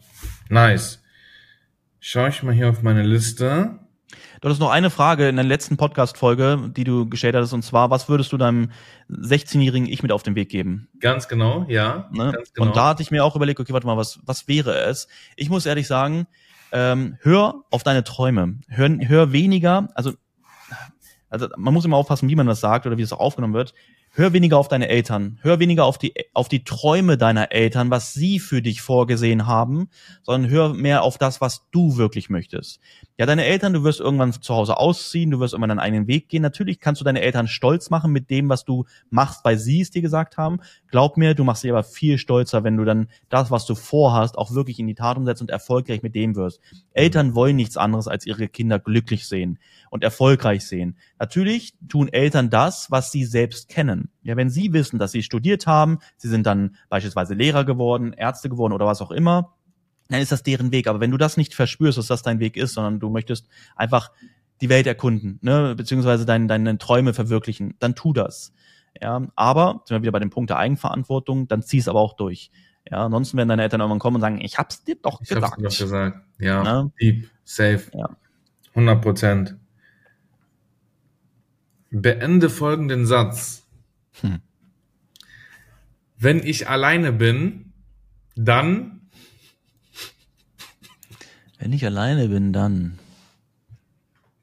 [0.48, 1.02] nice.
[2.00, 3.78] Schau ich mal hier auf meine Liste.
[4.40, 7.90] Du hattest noch eine Frage in der letzten Podcast-Folge, die du gestellt hattest, und zwar,
[7.90, 8.70] was würdest du deinem
[9.10, 10.88] 16-jährigen Ich mit auf den Weg geben?
[11.00, 12.08] Ganz genau, ja.
[12.12, 12.32] Ne?
[12.32, 12.68] Ganz genau.
[12.68, 15.08] Und da hatte ich mir auch überlegt, okay, warte mal, was, was wäre es?
[15.36, 16.26] Ich muss ehrlich sagen,
[16.70, 18.60] ähm, hör auf deine Träume.
[18.68, 20.12] Hör, hör weniger, also,
[21.30, 23.74] also man muss immer aufpassen, wie man das sagt oder wie es auch aufgenommen wird
[24.16, 28.14] hör weniger auf deine Eltern, hör weniger auf die, auf die Träume deiner Eltern, was
[28.14, 29.88] sie für dich vorgesehen haben,
[30.22, 32.80] sondern hör mehr auf das, was du wirklich möchtest.
[33.18, 36.28] Ja, deine Eltern, du wirst irgendwann zu Hause ausziehen, du wirst irgendwann deinen eigenen Weg
[36.28, 36.42] gehen.
[36.42, 39.90] Natürlich kannst du deine Eltern stolz machen mit dem, was du machst, weil sie es
[39.90, 40.60] dir gesagt haben.
[40.90, 44.36] Glaub mir, du machst sie aber viel stolzer, wenn du dann das, was du vorhast,
[44.36, 46.60] auch wirklich in die Tat umsetzt und erfolgreich mit dem wirst.
[46.92, 49.58] Eltern wollen nichts anderes, als ihre Kinder glücklich sehen
[49.88, 50.98] und erfolgreich sehen.
[51.18, 54.10] Natürlich tun Eltern das, was sie selbst kennen.
[54.24, 58.50] Ja, wenn sie wissen, dass sie studiert haben, sie sind dann beispielsweise Lehrer geworden, Ärzte
[58.50, 59.55] geworden oder was auch immer,
[60.08, 60.86] dann ist das deren Weg.
[60.86, 64.10] Aber wenn du das nicht verspürst, dass das dein Weg ist, sondern du möchtest einfach
[64.60, 68.52] die Welt erkunden, ne, beziehungsweise deine, deine Träume verwirklichen, dann tu das.
[69.00, 72.14] Ja, aber sind wir wieder bei dem Punkt der Eigenverantwortung, dann zieh es aber auch
[72.14, 72.50] durch.
[72.90, 75.44] Ja, ansonsten werden deine Eltern irgendwann kommen und sagen, ich hab's dir doch Ich gesagt.
[75.44, 76.20] hab's dir doch gesagt.
[76.38, 76.92] Ja, Ne?
[77.00, 77.90] deep, safe.
[77.92, 78.16] Ja.
[78.70, 79.56] 100 Prozent.
[81.90, 83.66] Beende folgenden Satz.
[84.20, 84.40] Hm.
[86.18, 87.72] Wenn ich alleine bin,
[88.34, 89.05] dann
[91.58, 92.98] Wenn ich alleine bin, dann,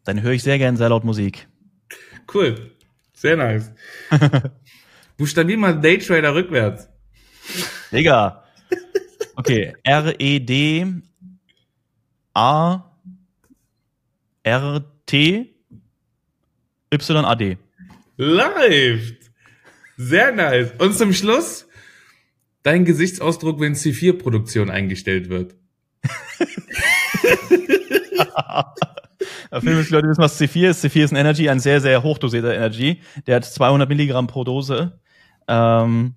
[0.03, 1.47] dann höre ich sehr gern sehr laut Musik.
[2.33, 2.71] Cool.
[3.13, 3.71] Sehr nice.
[5.17, 6.89] Buchstabier mal Daytrader rückwärts.
[7.91, 8.43] Digga.
[9.35, 10.87] Okay, R-E-D
[12.33, 12.83] A
[14.43, 15.55] R T
[16.91, 17.57] Y A D.
[18.17, 19.31] Läuft.
[19.97, 20.71] Sehr nice.
[20.79, 21.67] Und zum Schluss
[22.63, 25.55] dein Gesichtsausdruck, wenn C4-Produktion eingestellt wird.
[29.61, 30.83] Die Leute wissen, was C4 ist.
[30.83, 33.01] C4 ist ein Energy, ein sehr, sehr hochdosierter Energy.
[33.27, 34.99] Der hat 200 Milligramm pro Dose.
[35.47, 36.15] Ähm,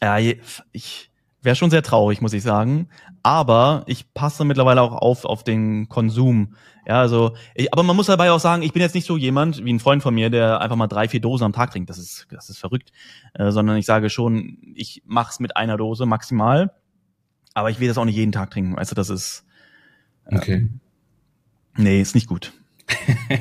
[0.00, 1.10] ja, ich
[1.42, 2.88] wäre schon sehr traurig, muss ich sagen.
[3.22, 6.54] Aber ich passe mittlerweile auch auf auf den Konsum.
[6.86, 9.62] Ja, also, ich, aber man muss dabei auch sagen, ich bin jetzt nicht so jemand
[9.64, 11.90] wie ein Freund von mir, der einfach mal drei, vier Dosen am Tag trinkt.
[11.90, 12.92] Das ist, das ist verrückt.
[13.34, 16.72] Äh, sondern ich sage schon, ich mach's mit einer Dose maximal.
[17.54, 18.76] Aber ich will das auch nicht jeden Tag trinken.
[18.76, 19.44] Weißt du, das ist,
[20.30, 20.68] Okay.
[21.76, 22.52] nee, ist nicht gut.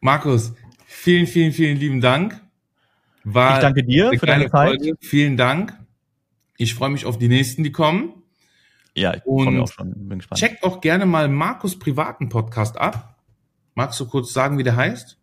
[0.00, 0.52] Markus,
[0.86, 2.40] vielen, vielen, vielen lieben Dank.
[3.24, 4.80] War Ich danke dir für deine Zeit.
[5.00, 5.76] Vielen Dank.
[6.56, 8.22] Ich freue mich auf die nächsten, die kommen.
[8.94, 10.08] Ja, ich freue mich auch schon.
[10.08, 10.40] Bin gespannt.
[10.40, 13.16] Checkt auch gerne mal Markus privaten Podcast ab.
[13.74, 15.18] Magst du kurz sagen, wie der heißt?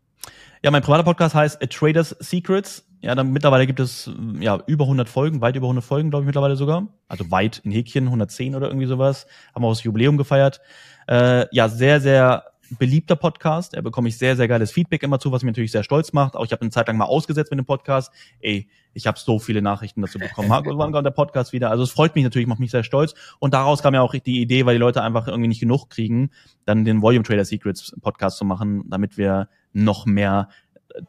[0.63, 2.84] Ja, mein privater Podcast heißt A Trader's Secrets.
[3.01, 6.27] Ja, dann mittlerweile gibt es ja über 100 Folgen, weit über 100 Folgen, glaube ich
[6.27, 6.87] mittlerweile sogar.
[7.07, 9.27] Also weit in Häkchen, 110 oder irgendwie sowas.
[9.53, 10.61] Haben wir auch das Jubiläum gefeiert.
[11.07, 13.75] Äh, ja, sehr, sehr beliebter Podcast.
[13.75, 16.35] Da bekomme ich sehr, sehr geiles Feedback immer zu, was mich natürlich sehr stolz macht.
[16.35, 18.11] Auch ich habe eine Zeit lang mal ausgesetzt mit dem Podcast.
[18.39, 20.49] Ey, ich habe so viele Nachrichten dazu bekommen.
[20.49, 21.69] Wann kommt der Podcast wieder?
[21.69, 23.13] Also es freut mich natürlich, macht mich sehr stolz.
[23.39, 26.31] Und daraus kam ja auch die Idee, weil die Leute einfach irgendwie nicht genug kriegen,
[26.65, 30.49] dann den Volume Trader Secrets Podcast zu machen, damit wir noch mehr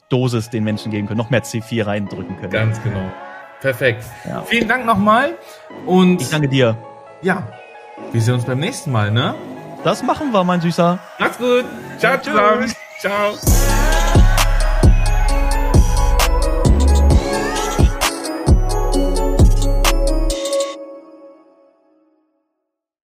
[0.08, 2.50] Dosis den Menschen geben können, noch mehr C4 reindrücken können.
[2.50, 3.10] Ganz genau.
[3.60, 4.04] Perfekt.
[4.28, 4.42] Ja.
[4.42, 5.34] Vielen Dank nochmal.
[5.86, 6.76] Und Ich danke dir.
[7.22, 7.46] ja,
[8.12, 9.34] wir sehen uns beim nächsten Mal, ne?
[9.84, 10.98] Das machen wir, mein Süßer.
[11.18, 11.64] Macht's gut.
[11.98, 12.72] Ciao zusammen.
[12.98, 13.32] Ciao.